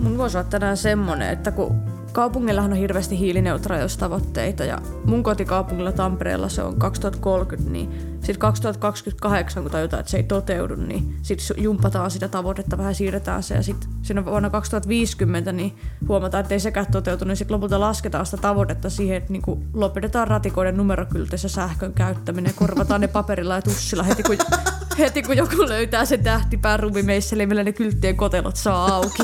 Mun 0.01 0.17
voisi 0.17 0.37
olla 0.37 0.49
tänään 0.49 0.77
semmonen, 0.77 1.29
että 1.29 1.51
kun 1.51 1.75
kaupungillahan 2.11 2.71
on 2.71 2.77
hirveästi 2.77 3.19
hiilineutraaliustavoitteita 3.19 4.65
ja 4.65 4.77
mun 5.05 5.23
kotikaupungilla 5.23 5.91
Tampereella 5.91 6.49
se 6.49 6.63
on 6.63 6.79
2030, 6.79 7.71
niin 7.71 7.89
sitten 8.19 8.39
2028, 8.39 9.63
kun 9.63 9.71
tajutaan, 9.71 9.99
että 9.99 10.11
se 10.11 10.17
ei 10.17 10.23
toteudu, 10.23 10.75
niin 10.75 11.15
sitten 11.21 11.63
jumpataan 11.63 12.11
sitä 12.11 12.27
tavoitetta, 12.27 12.77
vähän 12.77 12.95
siirretään 12.95 13.43
se 13.43 13.55
ja 13.55 13.63
sitten 13.63 13.89
siinä 14.01 14.25
vuonna 14.25 14.49
2050 14.49 15.51
niin 15.51 15.75
huomataan, 16.07 16.41
että 16.41 16.55
ei 16.55 16.59
sekään 16.59 16.91
toteutu, 16.91 17.25
niin 17.25 17.37
sitten 17.37 17.55
lopulta 17.55 17.79
lasketaan 17.79 18.25
sitä 18.25 18.37
tavoitetta 18.37 18.89
siihen, 18.89 19.17
että 19.17 19.33
niin 19.33 19.69
lopetetaan 19.73 20.27
ratikoiden 20.27 20.77
numerokylteissä 20.77 21.49
sähkön 21.49 21.93
käyttäminen, 21.93 22.53
korvataan 22.55 23.01
ne 23.01 23.07
paperilla 23.07 23.55
ja 23.55 23.61
tussilla 23.61 24.03
heti 24.03 24.23
kun, 24.23 24.37
heti 24.99 25.23
kun 25.23 25.37
joku 25.37 25.67
löytää 25.67 26.05
sen 26.05 26.23
tähtipään 26.23 26.79
ruumimeisseli, 26.79 27.45
millä 27.45 27.63
ne 27.63 27.71
kylttien 27.73 28.17
kotelot 28.17 28.55
saa 28.55 28.95
auki. 28.95 29.23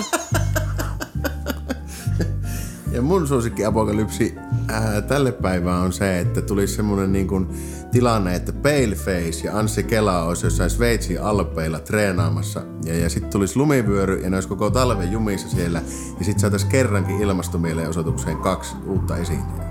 Ja 2.92 3.02
mun 3.02 3.28
suosikki 3.28 3.66
apokalypsi 3.66 4.36
ää, 4.68 5.02
tälle 5.02 5.32
päivään 5.32 5.82
on 5.82 5.94
se, 5.94 6.20
että 6.20 6.42
tulisi 6.42 6.76
semmoinen 6.76 7.12
niin 7.12 7.28
kuin 7.28 7.48
tilanne, 7.92 8.36
että 8.36 8.54
Paleface 8.54 9.42
ja 9.44 9.58
Anssi 9.58 9.84
Kela 9.84 10.24
olisi 10.24 10.46
jossain 10.46 10.70
Sveitsin 10.70 11.22
alpeilla 11.22 11.80
treenaamassa. 11.80 12.62
Ja, 12.86 12.98
ja 12.98 13.10
sitten 13.10 13.32
tulisi 13.32 13.58
lumivyöry 13.58 14.22
ja 14.22 14.30
ne 14.30 14.38
olisi 14.38 14.50
koko 14.50 14.70
talven 14.70 15.12
jumissa 15.12 15.50
siellä. 15.50 15.82
Ja 16.20 16.26
sitten 16.26 16.40
saataisiin 16.40 16.72
kerrankin 16.72 17.22
ilmastomielenosoitukseen 17.22 18.38
kaksi 18.38 18.76
uutta 18.86 19.18
esiintyjää. 19.18 19.68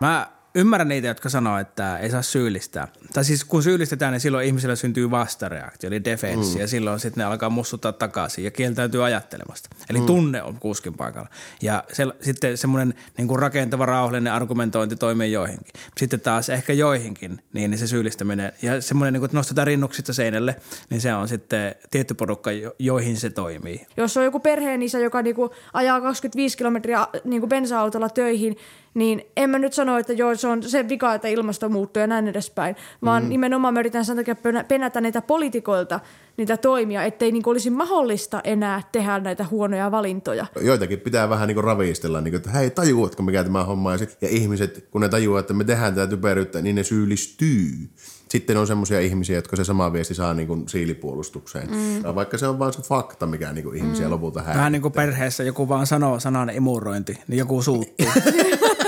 Mä 0.00 0.41
ymmärrän 0.54 0.88
niitä, 0.88 1.08
jotka 1.08 1.28
sanoo, 1.28 1.58
että 1.58 1.98
ei 1.98 2.10
saa 2.10 2.22
syyllistää. 2.22 2.88
Tai 3.12 3.24
siis 3.24 3.44
kun 3.44 3.62
syyllistetään, 3.62 4.12
niin 4.12 4.20
silloin 4.20 4.46
ihmisellä 4.46 4.76
syntyy 4.76 5.10
vastareaktio, 5.10 5.88
eli 5.88 6.04
defenssi, 6.04 6.54
mm. 6.54 6.60
ja 6.60 6.68
silloin 6.68 7.00
sitten 7.00 7.20
ne 7.20 7.24
alkaa 7.24 7.50
mussuttaa 7.50 7.92
takaisin 7.92 8.44
ja 8.44 8.50
kieltäytyy 8.50 9.04
ajattelemasta. 9.04 9.68
Eli 9.90 10.00
mm. 10.00 10.06
tunne 10.06 10.42
on 10.42 10.56
kuskin 10.60 10.94
paikalla. 10.94 11.28
Ja 11.62 11.84
se, 11.92 12.06
sitten 12.20 12.58
semmoinen 12.58 12.94
niin 13.18 13.28
kuin 13.28 13.38
rakentava, 13.38 13.86
rauhallinen 13.86 14.32
argumentointi 14.32 14.96
toimii 14.96 15.32
joihinkin. 15.32 15.72
Sitten 15.96 16.20
taas 16.20 16.48
ehkä 16.48 16.72
joihinkin, 16.72 17.38
niin 17.52 17.78
se 17.78 17.86
syyllistäminen 17.86 18.52
ja 18.62 18.80
semmoinen, 18.80 19.12
niin 19.12 19.20
kuin, 19.20 19.26
että 19.26 19.36
nostetaan 19.36 19.66
rinnuksista 19.66 20.12
seinälle, 20.12 20.56
niin 20.90 21.00
se 21.00 21.14
on 21.14 21.28
sitten 21.28 21.74
tietty 21.90 22.14
porukka, 22.14 22.50
joihin 22.78 23.16
se 23.16 23.30
toimii. 23.30 23.86
Jos 23.96 24.16
on 24.16 24.24
joku 24.24 24.40
perheen 24.40 24.82
isä, 24.82 24.98
joka 24.98 25.22
niin 25.22 25.36
kuin 25.36 25.50
ajaa 25.72 26.00
25 26.00 26.56
kilometriä 26.58 27.06
niin 27.24 27.40
kuin 27.40 27.48
bensa-autolla 27.48 28.08
töihin, 28.08 28.56
niin 28.94 29.22
en 29.36 29.50
mä 29.50 29.58
nyt 29.58 29.72
sano, 29.72 29.98
että 29.98 30.12
joo, 30.12 30.34
se 30.34 30.48
on 30.48 30.62
se 30.62 30.88
vika, 30.88 31.14
että 31.14 31.28
ilmasto 31.28 31.68
muuttuu 31.68 32.00
ja 32.00 32.06
näin 32.06 32.28
edespäin, 32.28 32.76
vaan 33.04 33.22
mm. 33.22 33.28
nimenomaan 33.28 33.74
mä 33.74 33.80
yritän 33.80 34.04
sen 34.04 34.16
takia 34.16 34.36
penätä 34.68 35.00
niitä 35.00 35.22
poliitikoilta 35.22 36.00
niitä 36.36 36.56
toimia, 36.56 37.04
ettei 37.04 37.32
niin 37.32 37.42
olisi 37.46 37.70
mahdollista 37.70 38.40
enää 38.44 38.82
tehdä 38.92 39.18
näitä 39.18 39.46
huonoja 39.50 39.90
valintoja. 39.90 40.46
Joitakin 40.60 41.00
pitää 41.00 41.28
vähän 41.28 41.48
niin 41.48 41.64
ravistella, 41.64 42.20
niin 42.20 42.32
kuin, 42.32 42.38
että 42.38 42.50
hei, 42.50 42.70
tajuatko 42.70 43.22
mikä 43.22 43.44
tämä 43.44 43.64
homma 43.64 43.92
ja, 43.92 43.98
sit, 43.98 44.16
ja 44.20 44.28
ihmiset, 44.28 44.88
kun 44.90 45.00
ne 45.00 45.08
tajuaa, 45.08 45.40
että 45.40 45.54
me 45.54 45.64
tehdään 45.64 45.94
tätä 45.94 46.10
typeryyttä, 46.10 46.62
niin 46.62 46.76
ne 46.76 46.82
syyllistyy. 46.82 47.90
Sitten 48.28 48.56
on 48.56 48.66
semmoisia 48.66 49.00
ihmisiä, 49.00 49.36
jotka 49.36 49.56
se 49.56 49.64
sama 49.64 49.92
viesti 49.92 50.14
saa 50.14 50.34
niin 50.34 50.48
kuin 50.48 50.68
siilipuolustukseen. 50.68 51.70
Mm. 51.70 52.14
Vaikka 52.14 52.38
se 52.38 52.46
on 52.46 52.58
vain 52.58 52.72
se 52.72 52.82
fakta, 52.82 53.26
mikä 53.26 53.52
niin 53.52 53.64
kuin 53.64 53.76
ihmisiä 53.76 54.06
mm. 54.06 54.12
lopulta 54.12 54.40
häirittää. 54.40 54.58
Vähän 54.58 54.72
niin 54.72 54.82
kuin 54.82 54.92
perheessä 54.92 55.42
joku 55.42 55.68
vaan 55.68 55.86
sanoo 55.86 56.20
sanan 56.20 56.50
imurointi, 56.50 57.18
niin 57.28 57.38
joku 57.38 57.62
suuttuu. 57.62 58.06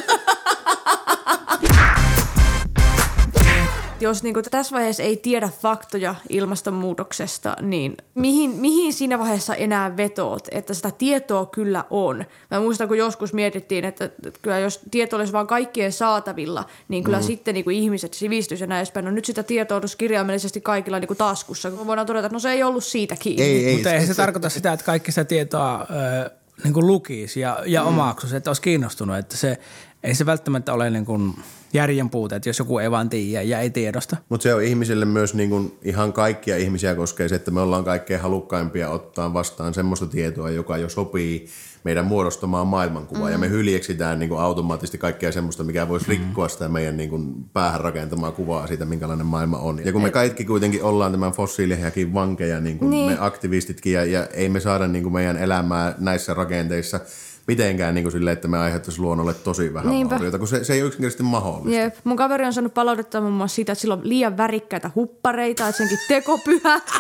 jos 4.05 4.23
niin 4.23 4.35
kuin 4.35 4.45
tässä 4.51 4.77
vaiheessa 4.77 5.03
ei 5.03 5.17
tiedä 5.17 5.51
faktoja 5.63 6.15
ilmastonmuutoksesta, 6.29 7.57
niin 7.61 7.97
mihin, 8.15 8.51
mihin 8.51 8.93
siinä 8.93 9.19
vaiheessa 9.19 9.55
enää 9.55 9.97
vetoot, 9.97 10.49
että 10.51 10.75
sitä 10.75 10.91
tietoa 10.91 11.47
kyllä 11.47 11.85
on. 11.91 12.25
Mä 12.51 12.61
muistan, 12.61 12.89
kun 12.89 12.99
joskus 12.99 13.33
mietittiin, 13.33 13.85
että 13.85 14.11
kyllä 14.43 14.59
jos 14.59 14.81
tieto 14.91 15.17
olisi 15.17 15.33
vain 15.33 15.47
kaikkien 15.47 15.93
saatavilla, 15.93 16.65
niin 16.89 17.05
kyllä 17.05 17.19
mm. 17.19 17.25
sitten 17.25 17.55
niin 17.55 17.65
kuin 17.65 17.77
ihmiset 17.77 18.15
sivistys 18.15 18.61
ja 18.61 18.67
näin 18.67 18.79
edespäin. 18.79 19.05
No 19.05 19.11
nyt 19.11 19.25
sitä 19.25 19.43
tietoa 19.43 19.79
olisi 19.79 19.99
kirjaimellisesti 19.99 20.61
kaikilla 20.61 20.99
niin 20.99 21.09
kuin 21.09 21.19
taskussa. 21.19 21.71
Kun 21.71 21.87
voidaan 21.87 22.07
todeta, 22.07 22.27
että 22.27 22.35
no 22.35 22.41
se 22.41 22.51
ei 22.51 22.63
ollut 22.63 22.85
siitä 22.85 23.17
kiinni. 23.19 23.43
Ei, 23.43 23.67
ei, 23.67 23.75
Mutta 23.75 23.93
ei 23.93 24.01
se, 24.01 24.07
se 24.07 24.15
tarkoita 24.15 24.49
sitä, 24.49 24.73
että 24.73 24.87
kaikki 24.87 25.13
sitä 25.13 25.25
tietoa... 25.25 25.87
Öö 25.91 26.31
niin 26.65 26.75
kuin 26.75 26.87
lukisi 26.87 27.41
ja, 27.41 27.59
ja 27.67 27.83
mm. 27.83 27.89
omaksuisi, 27.89 28.37
että 28.37 28.51
olisi 28.51 28.63
kiinnostunut. 28.63 29.17
Että 29.17 29.37
se, 29.37 29.59
ei 30.05 30.15
se 30.15 30.27
välttämättä 30.27 30.73
ole 30.73 30.91
niin 30.91 31.05
kuin 31.05 31.35
järjen 31.73 32.11
puute, 32.11 32.37
että 32.37 32.49
jos 32.49 32.59
joku 32.59 32.79
ei 32.79 32.91
vaan 32.91 33.09
tiedä 33.09 33.43
ja 33.43 33.61
ei 33.61 33.71
tiedosta. 33.71 34.17
Mutta 34.29 34.43
se 34.43 34.55
on 34.55 34.63
ihmisille 34.63 35.05
myös 35.05 35.35
niin 35.35 35.51
kuin 35.51 35.79
ihan 35.83 36.13
kaikkia 36.13 36.57
ihmisiä 36.57 36.95
koskee 36.95 37.29
se, 37.29 37.35
että 37.35 37.51
me 37.51 37.61
ollaan 37.61 37.85
kaikkein 37.85 38.21
halukkaimpia 38.21 38.91
ottaa 38.91 39.35
vastaan 39.35 39.75
semmoista 39.75 40.07
tietoa, 40.07 40.51
joka 40.51 40.77
jo 40.77 40.89
sopii 40.89 41.47
meidän 41.85 42.05
muodostamaan 42.05 42.67
maailmankuvaa. 42.67 43.27
Mm. 43.27 43.33
Ja 43.33 43.39
me 43.39 43.49
hyljeksitään 43.49 44.19
niin 44.19 44.29
kuin 44.29 44.41
automaattisesti 44.41 44.99
kaikkea 44.99 45.33
semmoista, 45.33 45.65
mikä 45.65 45.89
voisi 45.89 46.07
mm. 46.07 46.11
rikkoa 46.11 46.49
sitä 46.49 46.69
meidän 46.69 46.97
niin 46.97 47.11
kuin 47.11 47.35
päähän 47.53 47.81
rakentamaa 47.81 48.33
kuvaa 48.33 48.67
siitä, 48.67 48.85
minkälainen 48.85 49.27
maailma 49.27 49.59
on. 49.59 49.81
Ja 49.85 49.93
kun 49.93 50.03
me 50.03 50.11
kaikki 50.11 50.45
kuitenkin 50.45 50.83
ollaan 50.83 51.13
tämän 51.13 51.33
fossiilihakin 51.33 52.15
vankeja, 52.15 52.61
niin 52.61 52.79
kuin 52.79 52.91
niin. 52.91 53.11
me 53.11 53.17
aktivistitkin, 53.21 53.93
ja, 53.93 54.05
ja 54.05 54.27
ei 54.27 54.49
me 54.49 54.61
saada 54.61 54.89
niin 54.89 55.03
kuin 55.03 55.13
meidän 55.13 55.37
elämää 55.37 55.95
näissä 55.99 56.35
rakenteissa– 56.35 57.01
mitenkään 57.47 57.95
niin 57.95 58.05
kuin 58.05 58.13
silleen, 58.13 58.33
että 58.33 58.49
me 58.49 58.59
aiheuttaisi 58.59 59.01
luonnolle 59.01 59.35
tosi 59.35 59.75
vähän 59.75 59.91
Niinpä. 59.91 60.11
vaurioita, 60.15 60.39
kun 60.39 60.49
se, 60.49 60.65
se 60.65 60.73
ei 60.73 60.83
ole 60.83 60.87
yksinkertaisesti 60.89 61.23
mahdollista. 61.23 61.81
Jep. 61.81 61.95
Mun 62.05 62.17
kaveri 62.17 62.45
on 62.45 62.53
saanut 62.53 62.75
palautetta 62.75 63.21
muun 63.21 63.33
muassa 63.33 63.55
siitä, 63.55 63.73
että 63.73 63.81
sillä 63.81 63.95
on 63.95 64.01
liian 64.03 64.37
värikkäitä 64.37 64.91
huppareita, 64.95 65.69
että 65.69 65.79
senkin 65.79 65.99
tekopyhä. 66.09 66.81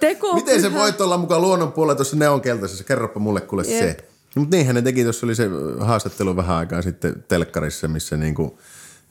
tekopyhä. 0.00 0.44
Miten 0.44 0.60
se 0.60 0.74
voit 0.74 1.00
olla 1.00 1.18
mukaan 1.18 1.42
luonnon 1.42 1.72
puolella 1.72 1.94
tuossa 1.94 2.16
neonkeltaisessa? 2.16 2.84
Kerropa 2.84 3.20
mulle 3.20 3.40
kuule 3.40 3.62
Jep. 3.66 3.78
se. 3.78 3.96
Mutta 4.36 4.56
niinhän 4.56 4.74
ne 4.74 4.82
teki, 4.82 5.02
tuossa 5.02 5.26
oli 5.26 5.34
se 5.34 5.48
haastattelu 5.80 6.36
vähän 6.36 6.56
aikaa 6.56 6.82
sitten 6.82 7.24
telkkarissa, 7.28 7.88
missä 7.88 8.16
niinku 8.16 8.58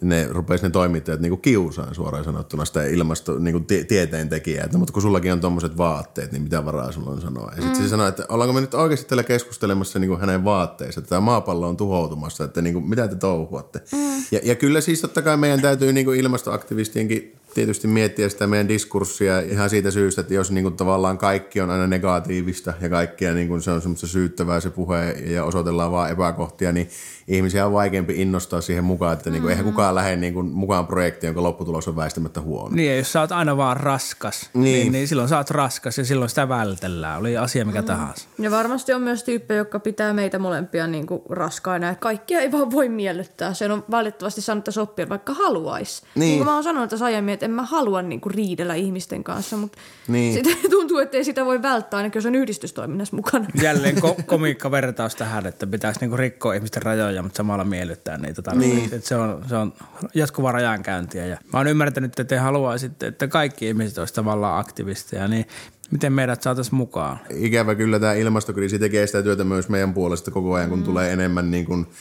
ne 0.01 0.27
rupesi 0.29 0.63
ne 0.63 0.69
toimittajat 0.69 1.19
niinku 1.19 1.37
kiusaan 1.37 1.95
suoraan 1.95 2.23
sanottuna 2.23 2.65
sitä 2.65 2.83
ilmasto 2.83 3.39
niinku 3.39 3.59
tie- 3.59 3.83
tieteen 3.83 4.29
tekijää, 4.29 4.65
että 4.65 4.77
mutta 4.77 4.93
kun 4.93 5.01
sullakin 5.01 5.33
on 5.33 5.39
tommoset 5.39 5.77
vaatteet, 5.77 6.31
niin 6.31 6.41
mitä 6.41 6.65
varaa 6.65 6.91
sulla 6.91 7.09
on 7.09 7.21
sanoa. 7.21 7.51
Ja 7.55 7.61
sitten 7.61 7.77
mm. 7.77 7.83
se 7.83 7.89
sanoi, 7.89 8.09
että 8.09 8.25
ollaanko 8.29 8.53
me 8.53 8.61
nyt 8.61 8.73
oikeasti 8.73 9.05
täällä 9.05 9.23
keskustelemassa 9.23 9.99
niinku 9.99 10.17
hänen 10.17 10.43
vaatteissa, 10.43 10.99
että 10.99 11.09
tämä 11.09 11.21
maapallo 11.21 11.67
on 11.67 11.77
tuhoutumassa, 11.77 12.43
että 12.43 12.61
niinku, 12.61 12.81
mitä 12.81 13.07
te 13.07 13.15
touhuatte. 13.15 13.81
Mm. 13.91 14.23
Ja, 14.31 14.39
ja 14.43 14.55
kyllä 14.55 14.81
siis 14.81 15.01
totta 15.01 15.21
kai 15.21 15.37
meidän 15.37 15.61
täytyy 15.61 15.93
niinku 15.93 16.11
ilmastoaktivistienkin 16.11 17.35
tietysti 17.55 17.87
miettiä 17.87 18.29
sitä 18.29 18.47
meidän 18.47 18.67
diskurssia 18.67 19.39
ihan 19.39 19.69
siitä 19.69 19.91
syystä, 19.91 20.21
että 20.21 20.33
jos 20.33 20.51
niin 20.51 20.63
kuin 20.63 20.77
tavallaan 20.77 21.17
kaikki 21.17 21.61
on 21.61 21.69
aina 21.69 21.87
negatiivista 21.87 22.73
ja 22.81 22.89
kaikkia 22.89 23.33
niin 23.33 23.47
kuin 23.47 23.61
se 23.61 23.71
on 23.71 23.81
semmoista 23.81 24.07
syyttävää 24.07 24.59
se 24.59 24.69
puhe 24.69 25.11
ja 25.11 25.43
osoitellaan 25.43 25.91
vaan 25.91 26.11
epäkohtia, 26.11 26.71
niin 26.71 26.89
ihmisiä 27.27 27.65
on 27.65 27.73
vaikeampi 27.73 28.21
innostaa 28.21 28.61
siihen 28.61 28.83
mukaan, 28.83 29.13
että 29.13 29.29
niin 29.29 29.41
kuin, 29.41 29.51
eihän 29.51 29.65
kukaan 29.65 29.95
lähde 29.95 30.15
niin 30.15 30.33
kuin 30.33 30.47
mukaan 30.47 30.87
projektiin, 30.87 31.27
jonka 31.27 31.43
lopputulos 31.43 31.87
on 31.87 31.95
väistämättä 31.95 32.41
huono. 32.41 32.75
Niin, 32.75 32.89
ja 32.89 32.97
jos 32.97 33.11
sä 33.11 33.21
oot 33.21 33.31
aina 33.31 33.57
vaan 33.57 33.77
raskas, 33.77 34.49
niin. 34.53 34.63
Niin, 34.63 34.91
niin 34.91 35.07
silloin 35.07 35.29
sä 35.29 35.37
oot 35.37 35.49
raskas 35.49 35.97
ja 35.97 36.05
silloin 36.05 36.29
sitä 36.29 36.49
vältellään, 36.49 37.19
oli 37.19 37.37
asia 37.37 37.65
mikä 37.65 37.81
mm. 37.81 37.87
tahansa. 37.87 38.27
Ja 38.39 38.51
varmasti 38.51 38.93
on 38.93 39.01
myös 39.01 39.23
tyyppejä, 39.23 39.57
jotka 39.57 39.79
pitää 39.79 40.13
meitä 40.13 40.39
molempia 40.39 40.87
niin 40.87 41.07
kuin 41.07 41.21
raskaina. 41.29 41.89
Että 41.89 42.01
kaikkia 42.01 42.39
ei 42.39 42.51
vaan 42.51 42.71
voi 42.71 42.89
miellyttää. 42.89 43.53
Se 43.53 43.71
on 43.71 43.83
valitettavasti 43.91 44.41
saanut 44.41 44.65
soppia, 44.69 45.09
vaikka 45.09 45.33
haluaisi. 45.33 46.03
Niin. 46.15 46.19
niin 46.19 46.37
kuin 46.37 46.45
mä 46.45 46.53
oon 46.53 46.63
sanonut 46.63 46.89
tässä 46.89 47.05
aiemmin, 47.05 47.33
että 47.33 47.44
en 47.45 47.51
mä 47.51 47.63
halua 47.63 48.01
niin 48.01 48.21
kuin 48.21 48.33
riidellä 48.33 48.75
ihmisten 48.75 49.23
kanssa, 49.23 49.57
mutta 49.57 49.77
niin. 50.07 50.33
sitten 50.33 50.57
tuntuu, 50.71 50.97
että 50.97 51.17
ei 51.17 51.23
sitä 51.23 51.45
voi 51.45 51.61
välttää, 51.61 51.97
ainakin 51.97 52.19
jos 52.19 52.25
on 52.25 52.35
yhdistystoiminnassa 52.35 53.15
mukana. 53.15 53.45
Jälleen 53.61 53.97
ko- 53.97 54.23
komiikka 54.33 54.71
vertaus 54.71 55.15
tähän, 55.15 55.45
että 55.45 55.67
pitäisi 55.67 55.99
niin 55.99 56.09
kuin 56.09 56.19
rikkoa 56.19 56.53
ihmisten 56.53 56.81
rajoja, 56.81 57.23
mutta 57.23 57.37
samalla 57.37 57.63
miellyttää 57.63 58.17
niitä. 58.17 58.55
Niin. 58.55 58.83
Että 58.93 59.07
se, 59.07 59.15
on, 59.15 59.45
se 59.49 59.55
on 59.55 59.73
jatkuvaa 60.13 60.51
rajankäyntiä. 60.51 61.25
Ja 61.25 61.37
mä 61.53 61.59
oon 61.59 61.67
ymmärtänyt, 61.67 62.11
että 62.11 62.23
te 62.23 62.37
haluaisitte, 62.37 63.07
että 63.07 63.27
kaikki 63.27 63.67
ihmiset 63.67 63.97
olisivat 63.97 64.15
tavallaan 64.15 64.59
aktivisteja, 64.59 65.27
niin 65.27 65.45
Miten 65.91 66.13
meidät 66.13 66.41
saataisiin 66.41 66.75
mukaan? 66.75 67.19
Ikävä 67.29 67.75
kyllä 67.75 67.99
tämä 67.99 68.13
ilmastokriisi 68.13 68.79
tekee 68.79 69.07
sitä 69.07 69.23
työtä 69.23 69.43
myös 69.43 69.69
meidän 69.69 69.93
puolesta 69.93 70.31
koko 70.31 70.53
ajan, 70.53 70.69
kun 70.69 70.79
mm. 70.79 70.85
tulee 70.85 71.13
enemmän 71.13 71.51
niin 71.51 71.65
kuin– 71.65 71.85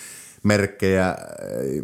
merkkejä, 0.44 1.16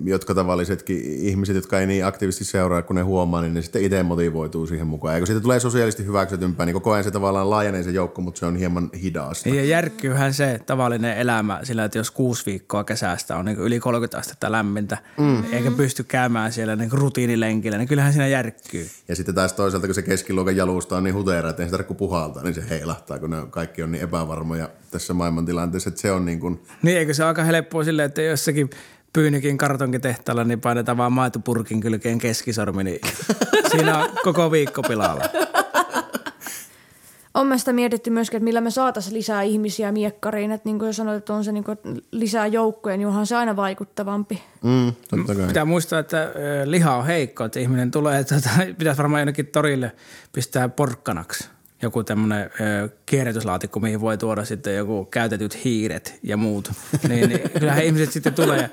jotka 0.05 0.35
tavallisetkin 0.35 1.01
ihmiset, 1.03 1.57
jotka 1.57 1.81
ei 1.81 1.87
niin 1.87 2.07
aktiivisesti 2.07 2.45
seuraa, 2.45 2.83
kun 2.83 2.97
ne 2.97 3.03
huomaa, 3.03 3.43
niin 3.43 3.55
ne 3.55 3.63
sitten 3.63 3.83
itse 3.83 4.03
motivoituu 4.03 4.67
siihen 4.67 4.87
mukaan. 4.87 5.15
Ja 5.15 5.21
kun 5.21 5.27
siitä 5.27 5.41
tulee 5.41 5.61
sosiaalisesti 5.61 6.07
hyväksytympää, 6.07 6.67
niin 6.67 6.75
koko 6.75 6.93
ajan 6.93 7.05
se 7.05 7.11
tavallaan 7.11 7.51
laajenee 7.51 7.83
se 7.83 7.91
joukko, 7.91 8.23
mutta 8.23 8.39
se 8.39 8.47
on 8.47 8.57
hieman 8.57 8.91
hidasta. 9.03 9.49
Ja 9.49 9.65
järkkyyhän 9.65 10.35
se 10.35 10.61
tavallinen 10.67 11.19
elämä 11.19 11.61
sillä, 11.63 11.85
että 11.85 11.99
jos 11.99 12.11
kuusi 12.11 12.47
viikkoa 12.47 12.85
kesästä 12.85 13.37
on 13.37 13.45
niin 13.45 13.59
yli 13.59 13.81
30 13.81 14.19
astetta 14.19 14.53
lämmintä, 14.53 14.99
mm. 15.19 15.43
eikä 15.53 15.71
pysty 15.71 16.05
käymään 16.05 16.53
siellä 16.53 16.77
niin 16.77 16.93
rutiinilenkillä, 16.93 17.79
niin 17.79 17.89
kyllähän 17.89 18.13
siinä 18.13 18.27
järkkyy. 18.27 18.89
Ja 19.09 19.17
sitten 19.17 19.35
taas 19.35 19.53
toisaalta, 19.53 19.87
kun 19.87 19.95
se 19.95 20.03
keskiluokan 20.03 20.57
jalusta 20.57 20.97
on 20.97 21.05
niin 21.05 21.15
huteera, 21.15 21.51
että 21.51 21.63
ei 21.63 21.71
tarvitse 21.71 21.95
puhaltaa, 21.95 22.43
niin 22.43 22.55
se 22.55 22.63
heilahtaa, 22.71 23.19
kun 23.19 23.31
ne 23.31 23.37
kaikki 23.51 23.83
on 23.83 23.93
niin 23.93 24.05
epävarmoja 24.05 24.69
tässä 24.91 25.15
maailmantilanteessa, 25.15 25.89
että 25.89 26.01
se 26.01 26.13
on 26.13 26.25
niin 26.25 26.41
kuin... 26.41 26.61
Niin, 26.83 26.99
eikö 26.99 27.15
se 27.15 27.23
ole 27.23 27.29
aika 27.29 27.45
helppoa 27.45 27.85
silleen, 27.85 28.07
että 28.07 28.23
jos 28.23 28.45
jossakin 28.51 28.71
Pyynikin 29.13 29.59
kartonkitehtaalla, 29.59 30.45
niin 30.45 30.61
painetaan 30.61 30.97
vaan 30.97 31.13
maitopurkin 31.13 31.81
kylkeen 31.81 32.19
keskisormi, 32.19 32.85
niin 32.85 33.01
siinä 33.71 33.99
on 33.99 34.09
koko 34.25 34.51
viikko 34.51 34.83
pilalla. 34.83 35.25
On 37.35 37.47
mä 37.47 37.59
sitä 37.59 37.73
mietitty 37.73 38.11
myöskin, 38.11 38.37
että 38.37 38.45
millä 38.45 38.61
me 38.61 38.71
saataisiin 38.71 39.15
lisää 39.15 39.43
ihmisiä 39.43 39.93
miekkariin. 39.93 40.51
Että 40.51 40.69
niin 40.69 40.79
kuin 40.79 40.87
jos 40.87 40.97
sanoit, 40.97 41.19
että 41.19 41.35
on 41.35 41.45
se 41.45 41.53
niin 41.53 41.65
kuin 41.65 41.79
lisää 42.11 42.47
joukkoja, 42.47 42.97
niin 42.97 43.09
onhan 43.09 43.27
se 43.27 43.37
aina 43.37 43.57
vaikuttavampi. 43.57 44.43
Mm, 44.63 44.93
totta 45.09 45.35
kai. 45.35 45.47
Pitää 45.47 45.65
muistaa, 45.65 45.99
että 45.99 46.33
liha 46.65 46.97
on 46.97 47.07
heikko, 47.07 47.45
että 47.45 47.61
ihminen 47.61 47.91
tulee, 47.91 48.19
että 48.19 48.35
pitäisi 48.79 48.99
varmaan 48.99 49.21
jonnekin 49.21 49.47
torille 49.47 49.93
pistää 50.33 50.69
porkkanaksi 50.69 51.49
joku 51.83 52.05
tämmöinen 52.05 52.51
kierrätyslaatikko, 53.07 53.81
mihin 53.81 54.01
voi 54.01 54.19
tuoda 54.19 54.45
sitten 54.45 54.77
joku 54.77 55.05
käytetyt 55.05 55.65
hiiret 55.65 56.19
ja 56.23 56.37
muut. 56.37 56.73
niin, 57.09 57.29
niin 57.29 57.51
kyllähän 57.59 57.85
ihmiset 57.85 58.13
sitten 58.13 58.35
tulee 58.35 58.71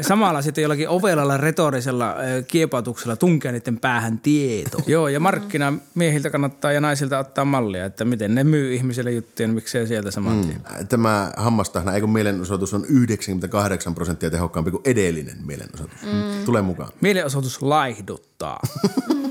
samalla 0.00 0.42
sitten 0.42 0.62
jollakin 0.62 0.88
ovelalla 0.88 1.36
retorisella 1.36 2.16
kiepautuksella 2.48 3.16
tunkea 3.16 3.52
niiden 3.52 3.80
päähän 3.80 4.18
tieto. 4.18 4.78
Joo, 4.86 5.08
ja 5.08 5.20
markkinamiehiltä 5.20 6.30
kannattaa 6.30 6.72
ja 6.72 6.80
naisilta 6.80 7.18
ottaa 7.18 7.44
mallia, 7.44 7.84
että 7.84 8.04
miten 8.04 8.34
ne 8.34 8.44
myy 8.44 8.74
ihmisille 8.74 9.12
juttuja, 9.12 9.48
niin 9.48 9.54
miksei 9.54 9.86
sieltä 9.86 10.10
saman 10.10 10.40
tien. 10.40 10.60
Mm. 10.78 10.86
Tämä 10.86 11.32
hammastahna, 11.36 11.92
eikö 11.92 12.06
mielenosoitus 12.06 12.74
on 12.74 12.84
98 12.88 13.94
prosenttia 13.94 14.30
tehokkaampi 14.30 14.70
kuin 14.70 14.82
edellinen 14.84 15.36
mielenosoitus. 15.46 16.02
Mm. 16.02 16.44
Tulee 16.44 16.62
mukaan. 16.62 16.92
Mielenosoitus 17.00 17.62
laihduttaa. 17.62 18.60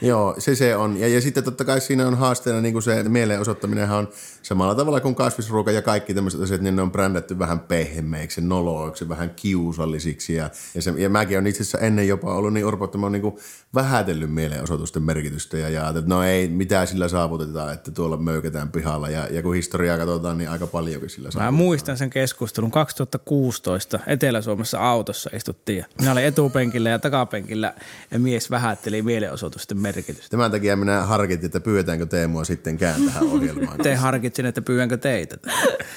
Joo, 0.00 0.34
se 0.38 0.54
se 0.54 0.76
on. 0.76 0.96
Ja, 0.96 1.08
ja 1.08 1.20
sitten 1.20 1.44
totta 1.44 1.64
kai 1.64 1.80
siinä 1.80 2.06
on 2.06 2.18
haasteena 2.18 2.60
niin 2.60 2.72
kuin 2.72 2.82
se 2.82 3.02
mieleen 3.02 3.40
osoittaminenhan 3.40 3.98
on 3.98 4.08
samalla 4.42 4.74
tavalla 4.74 5.00
kuin 5.00 5.14
kasvisruoka 5.14 5.70
ja 5.70 5.82
kaikki 5.82 6.14
tämmöiset 6.14 6.40
asiat, 6.40 6.60
niin 6.60 6.76
ne 6.76 6.82
on 6.82 6.92
brändätty 6.92 7.38
vähän 7.38 7.60
pehmeiksi, 7.60 8.40
noloiksi, 8.40 9.08
vähän 9.08 9.30
kiusallisiksi. 9.30 10.34
Ja, 10.34 10.50
ja, 10.74 10.82
se, 10.82 10.94
ja 10.96 11.08
mäkin 11.08 11.38
on 11.38 11.46
itse 11.46 11.62
asiassa 11.62 11.78
ennen 11.78 12.08
jopa 12.08 12.34
ollut 12.34 12.52
niin 12.52 12.66
urpo, 12.66 12.84
että 12.84 12.98
mä 12.98 13.06
oon 13.06 13.12
niin 13.12 13.36
vähätellyt 13.74 14.34
mielenosoitusten 14.34 15.02
merkitystä 15.02 15.58
ja, 15.58 15.68
ja 15.68 15.88
että 15.88 16.02
no 16.06 16.22
ei, 16.22 16.48
mitä 16.48 16.86
sillä 16.86 17.08
saavutetaan, 17.08 17.74
että 17.74 17.90
tuolla 17.90 18.16
möykätään 18.16 18.68
pihalla. 18.72 19.08
Ja, 19.08 19.28
ja 19.30 19.42
kun 19.42 19.54
historiaa 19.54 19.98
katsotaan, 19.98 20.38
niin 20.38 20.50
aika 20.50 20.66
paljonkin 20.66 21.10
sillä 21.10 21.30
saavutetaan. 21.30 21.54
Mä 21.54 21.58
muistan 21.58 21.96
sen 21.96 22.10
keskustelun 22.10 22.70
2016 22.70 23.98
Etelä-Suomessa 24.06 24.78
autossa 24.78 25.30
istuttiin. 25.32 25.84
Minä 25.98 26.12
olin 26.12 26.24
etupenkillä 26.24 26.90
ja 26.90 26.98
takapenkillä 26.98 27.74
ja 28.10 28.18
mies 28.18 28.50
vähätteli 28.50 29.02
mielenosoitusten 29.02 29.78
merkitystä. 29.86 30.30
Tämän 30.30 30.50
takia 30.50 30.76
minä 30.76 31.02
harkitsin, 31.02 31.46
että 31.46 31.60
pyydetäänkö 31.60 32.06
Teemua 32.06 32.44
sittenkään 32.44 33.02
tähän 33.04 33.22
ohjelmaan. 33.32 33.78
Te 33.78 33.94
harkitsin, 33.94 34.46
että 34.46 34.62
pyydänkö 34.62 34.96
teitä. 34.96 35.36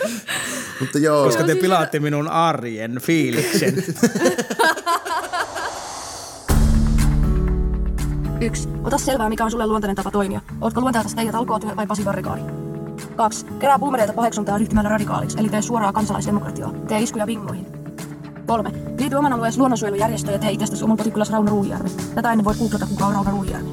Mutta 0.79 0.99
joo. 0.99 1.25
Koska 1.25 1.43
te 1.43 1.55
pilaatte 1.55 1.99
minun 1.99 2.27
arjen 2.27 2.99
fiiliksen. 3.01 3.83
Yksi. 8.41 8.69
Ota 8.83 8.97
selvää, 8.97 9.29
mikä 9.29 9.45
on 9.45 9.51
sulle 9.51 9.67
luontainen 9.67 9.95
tapa 9.95 10.11
toimia. 10.11 10.41
Ootko 10.61 10.81
luonteelta 10.81 11.09
teijä 11.15 11.31
talkootyö 11.31 11.75
vai 11.75 11.87
Pasi 11.87 12.03
Barrikaadi? 12.03 12.41
2. 13.15 13.45
Kerää 13.59 13.79
puumereita 13.79 14.13
paheksuntaa 14.13 14.57
ryhtymällä 14.57 14.89
radikaaliksi, 14.89 15.39
eli 15.39 15.49
tee 15.49 15.61
suoraa 15.61 15.93
kansalaisdemokratiaa. 15.93 16.73
Tee 16.87 16.99
iskuja 16.99 17.27
vingoihin. 17.27 17.78
3. 18.49 18.71
Liity 18.99 19.15
oman 19.15 19.33
alueen 19.33 19.53
luonnonsuojelujärjestöön 19.57 20.33
ja 20.33 20.39
tee 20.39 20.51
itsestäsi 20.51 20.83
oman 20.83 20.97
kotikylässä 20.97 21.33
Rauna 21.33 21.51
Ruujärvi. 21.51 21.89
Tätä 22.15 22.31
ennen 22.31 22.45
voi 22.45 22.55
googlata 22.55 22.85
kuka 22.85 23.05
on 23.05 23.13
Rauna 23.13 23.31
Ruujärvi. 23.31 23.69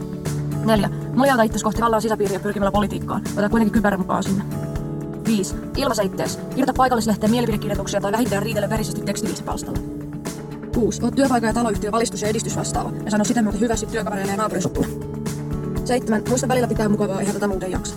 4. 0.64 0.90
Nojauta 1.14 1.42
itsesi 1.42 1.64
kohti 1.64 1.80
vallan 1.80 2.02
sisäpiiriä 2.02 2.40
pyrkimällä 2.40 2.72
politiikkaan. 2.72 3.22
Ota 3.36 3.48
kuitenkin 3.48 3.72
kypärä 3.72 3.96
mukaan 3.96 4.22
sinne. 4.22 4.44
5. 5.26 5.54
Ilmaise 5.76 6.02
ittees. 6.02 6.36
Kirjoita 6.50 6.72
paikallislehteen 6.76 7.30
mielipidekirjoituksia 7.30 8.00
tai 8.00 8.12
vähintään 8.12 8.42
riitele 8.42 8.70
verisesti 8.70 9.00
tekstiviestipalstalla. 9.00 9.78
6. 10.74 11.02
Oot 11.04 11.14
työpaikan 11.14 11.48
ja 11.48 11.54
taloyhtiön 11.54 11.92
valistus- 11.92 12.22
ja 12.22 12.28
edistysvastaava 12.28 12.92
ja 13.04 13.10
sano 13.10 13.24
sitä 13.24 13.42
myötä 13.42 13.58
hyvästi 13.58 13.86
työkavereille 13.86 14.32
ja 14.32 14.36
naapurisuppuna. 14.36 14.88
7. 15.84 16.22
Muista 16.28 16.48
välillä 16.48 16.68
pitää 16.68 16.88
mukavaa, 16.88 17.20
eihän 17.20 17.34
tätä 17.34 17.48
muuten 17.48 17.70
jaksa. 17.70 17.94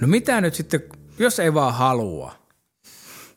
No 0.00 0.08
mitä 0.08 0.40
nyt 0.40 0.54
sitten, 0.54 0.80
jos 1.18 1.40
ei 1.40 1.54
vaan 1.54 1.74
halua? 1.74 2.39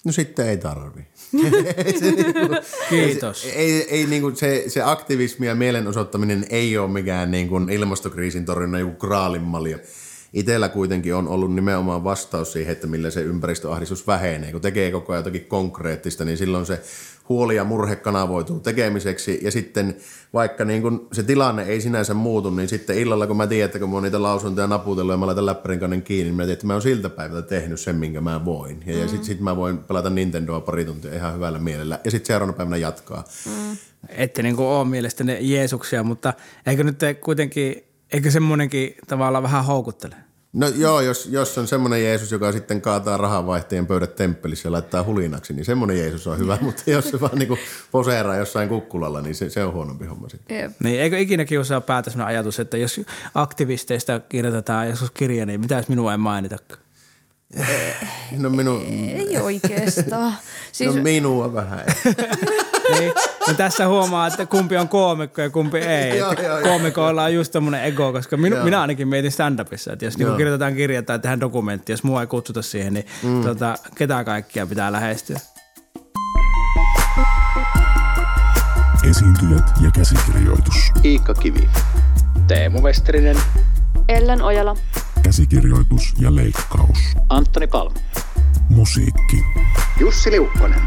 No 0.05 0.11
sitten 0.11 0.47
ei 0.47 0.57
tarvi. 0.57 1.01
niinku, 1.31 2.55
Kiitos. 2.89 3.45
Ei, 3.45 3.51
ei, 3.55 3.87
ei 3.89 4.05
niinku 4.05 4.31
se, 4.35 4.63
se 4.67 4.81
aktivismi 4.81 5.47
ja 5.47 5.55
mielenosoittaminen 5.55 6.45
ei 6.49 6.77
ole 6.77 6.91
mikään 6.91 7.31
niinku 7.31 7.55
ilmastokriisin 7.71 8.45
torjunnan 8.45 8.81
joku 8.81 9.07
kraalinmalja. 9.07 9.79
Itellä 10.33 10.69
kuitenkin 10.69 11.15
on 11.15 11.27
ollut 11.27 11.55
nimenomaan 11.55 12.03
vastaus 12.03 12.53
siihen, 12.53 12.71
että 12.71 12.87
millä 12.87 13.09
se 13.09 13.21
ympäristöahdistus 13.21 14.07
vähenee. 14.07 14.51
Kun 14.51 14.61
tekee 14.61 14.91
koko 14.91 15.13
ajan 15.13 15.19
jotakin 15.19 15.45
konkreettista, 15.45 16.25
niin 16.25 16.37
silloin 16.37 16.65
se 16.65 16.81
huoli 17.29 17.55
ja 17.55 17.63
murhe 17.63 17.95
kanavoituu 17.95 18.59
tekemiseksi 18.59 19.39
ja 19.41 19.51
sitten 19.51 19.95
vaikka 20.33 20.65
niin 20.65 20.81
kun 20.81 21.07
se 21.11 21.23
tilanne 21.23 21.63
ei 21.63 21.81
sinänsä 21.81 22.13
muutu, 22.13 22.49
niin 22.49 22.69
sitten 22.69 22.97
illalla 22.97 23.27
kun 23.27 23.37
mä 23.37 23.47
tiedän, 23.47 23.65
että 23.65 23.79
kun 23.79 23.89
mä 23.89 23.95
oon 23.95 24.03
niitä 24.03 24.21
lausuntoja 24.21 24.67
naputellut 24.67 25.13
ja 25.13 25.17
mä 25.17 25.25
laitan 25.25 25.45
läppärin 25.45 25.79
kannen 25.79 26.01
kiinni, 26.01 26.23
niin 26.23 26.35
mä 26.35 26.43
tiedän, 26.43 26.53
että 26.53 26.67
mä 26.67 26.73
oon 26.73 26.81
siltä 26.81 27.09
päivältä 27.09 27.47
tehnyt 27.47 27.79
sen, 27.79 27.95
minkä 27.95 28.21
mä 28.21 28.45
voin. 28.45 28.83
Ja, 28.85 28.93
mm. 28.93 29.01
ja 29.01 29.07
sitten 29.07 29.25
sit 29.25 29.39
mä 29.39 29.55
voin 29.55 29.77
pelata 29.77 30.09
Nintendoa 30.09 30.61
pari 30.61 30.85
tuntia 30.85 31.13
ihan 31.13 31.35
hyvällä 31.35 31.59
mielellä 31.59 31.99
ja 32.03 32.11
sitten 32.11 32.27
seuraavana 32.27 32.57
päivänä 32.57 32.77
jatkaa. 32.77 33.23
Mm. 33.45 33.77
Ette 34.09 34.43
niin 34.43 34.55
kuin 34.55 34.67
ole 34.67 34.87
mielestäni 34.87 35.37
Jeesuksia, 35.41 36.03
mutta 36.03 36.33
eikö 36.65 36.83
nyt 36.83 36.99
kuitenkin, 37.21 37.83
eikö 38.13 38.31
semmoinenkin 38.31 38.95
tavallaan 39.07 39.43
vähän 39.43 39.65
houkuttele? 39.65 40.15
No 40.53 40.67
joo, 40.67 41.01
jos, 41.01 41.25
jos 41.25 41.57
on 41.57 41.67
semmoinen 41.67 42.03
Jeesus, 42.03 42.31
joka 42.31 42.51
sitten 42.51 42.81
kaataa 42.81 43.17
rahanvaihtajien 43.17 43.87
pöydät 43.87 44.15
temppelissä 44.15 44.67
ja 44.67 44.71
laittaa 44.71 45.03
hulinaksi, 45.03 45.53
niin 45.53 45.65
semmoinen 45.65 45.97
Jeesus 45.97 46.27
on 46.27 46.37
hyvä, 46.37 46.57
mutta 46.61 46.83
jos 46.87 47.09
se 47.09 47.21
vaan 47.21 47.37
niinku 47.37 47.57
poseeraa 47.91 48.35
jossain 48.35 48.69
kukkulalla, 48.69 49.21
niin 49.21 49.35
se, 49.35 49.49
se 49.49 49.63
on 49.63 49.73
huonompi 49.73 50.05
homma 50.05 50.29
sitten. 50.29 50.57
Yep. 50.57 50.71
Niin, 50.83 51.01
eikö 51.01 51.17
ikinä 51.19 51.45
kiusaa 51.45 51.81
päätä 51.81 52.09
sellainen 52.09 52.35
ajatus, 52.35 52.59
että 52.59 52.77
jos 52.77 53.01
aktivisteista 53.35 54.19
kirjoitetaan 54.19 54.89
joskus 54.89 55.11
kirja, 55.11 55.45
niin 55.45 55.59
mitä 55.59 55.75
jos 55.75 55.87
minua 55.87 56.11
ei 56.11 56.17
mainitakaan? 56.17 56.83
No 58.37 58.49
minun, 58.49 58.81
Ei 59.15 59.37
oikeastaan. 59.37 60.33
Siis, 60.71 60.95
no 60.95 61.03
minua 61.03 61.53
vähän. 61.53 61.85
niin, 62.99 63.13
no 63.47 63.53
tässä 63.53 63.87
huomaa, 63.87 64.27
että 64.27 64.45
kumpi 64.45 64.77
on 64.77 64.89
koomikko 64.89 65.41
ja 65.41 65.49
kumpi 65.49 65.77
ei. 65.77 66.17
Joo, 66.17 66.33
joo, 66.33 66.43
joo. 66.43 66.61
Koomikoilla 66.61 67.23
on 67.23 67.33
just 67.33 67.51
tämmöinen 67.51 67.83
ego, 67.83 68.13
koska 68.13 68.37
minu, 68.37 68.55
minä 68.63 68.81
ainakin 68.81 69.07
mietin 69.07 69.31
stand-upissa, 69.31 69.93
että 69.93 70.05
jos 70.05 70.17
niinku 70.17 70.31
Joo. 70.31 70.37
kirjoitetaan 70.37 70.75
kirja 70.75 71.03
tai 71.03 71.19
tehdään 71.19 71.39
dokumentti, 71.39 71.91
jos 71.91 72.03
mua 72.03 72.21
ei 72.21 72.27
kutsuta 72.27 72.61
siihen, 72.61 72.93
niin 72.93 73.05
mm. 73.23 73.43
tota, 73.43 73.75
ketä 73.95 74.23
kaikkia 74.23 74.67
pitää 74.67 74.91
lähestyä. 74.91 75.39
Esiintyjät 79.09 79.71
ja 79.81 79.91
käsikirjoitus. 79.91 80.75
Iikka 81.05 81.33
Kivi. 81.33 81.69
Teemu 82.47 82.81
Westerinen, 82.81 83.37
Ellen 84.07 84.41
Ojala. 84.41 84.75
Käsikirjoitus 85.23 86.13
ja 86.19 86.35
leikkaus. 86.35 86.99
Antoni 87.29 87.67
Palm, 87.67 87.93
Musiikki. 88.69 89.43
Jussi 89.99 90.31
Liukkonen. 90.31 90.81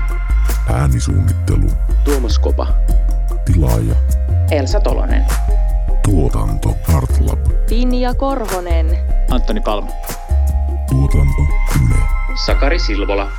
Äänisuunnittelu. 0.74 1.70
Tuomas 2.04 2.38
Kopa, 2.38 2.66
Tilaaja. 3.44 3.94
Elsa 4.50 4.80
Tolonen. 4.80 5.24
Tuotanto 6.04 6.76
Artlab. 6.94 7.38
Pinja 7.68 8.14
Korhonen. 8.14 8.98
Antoni 9.30 9.60
Palm, 9.60 9.88
Tuotanto 10.90 11.42
Yle. 11.76 12.02
Sakari 12.46 12.78
Silvola, 12.78 13.30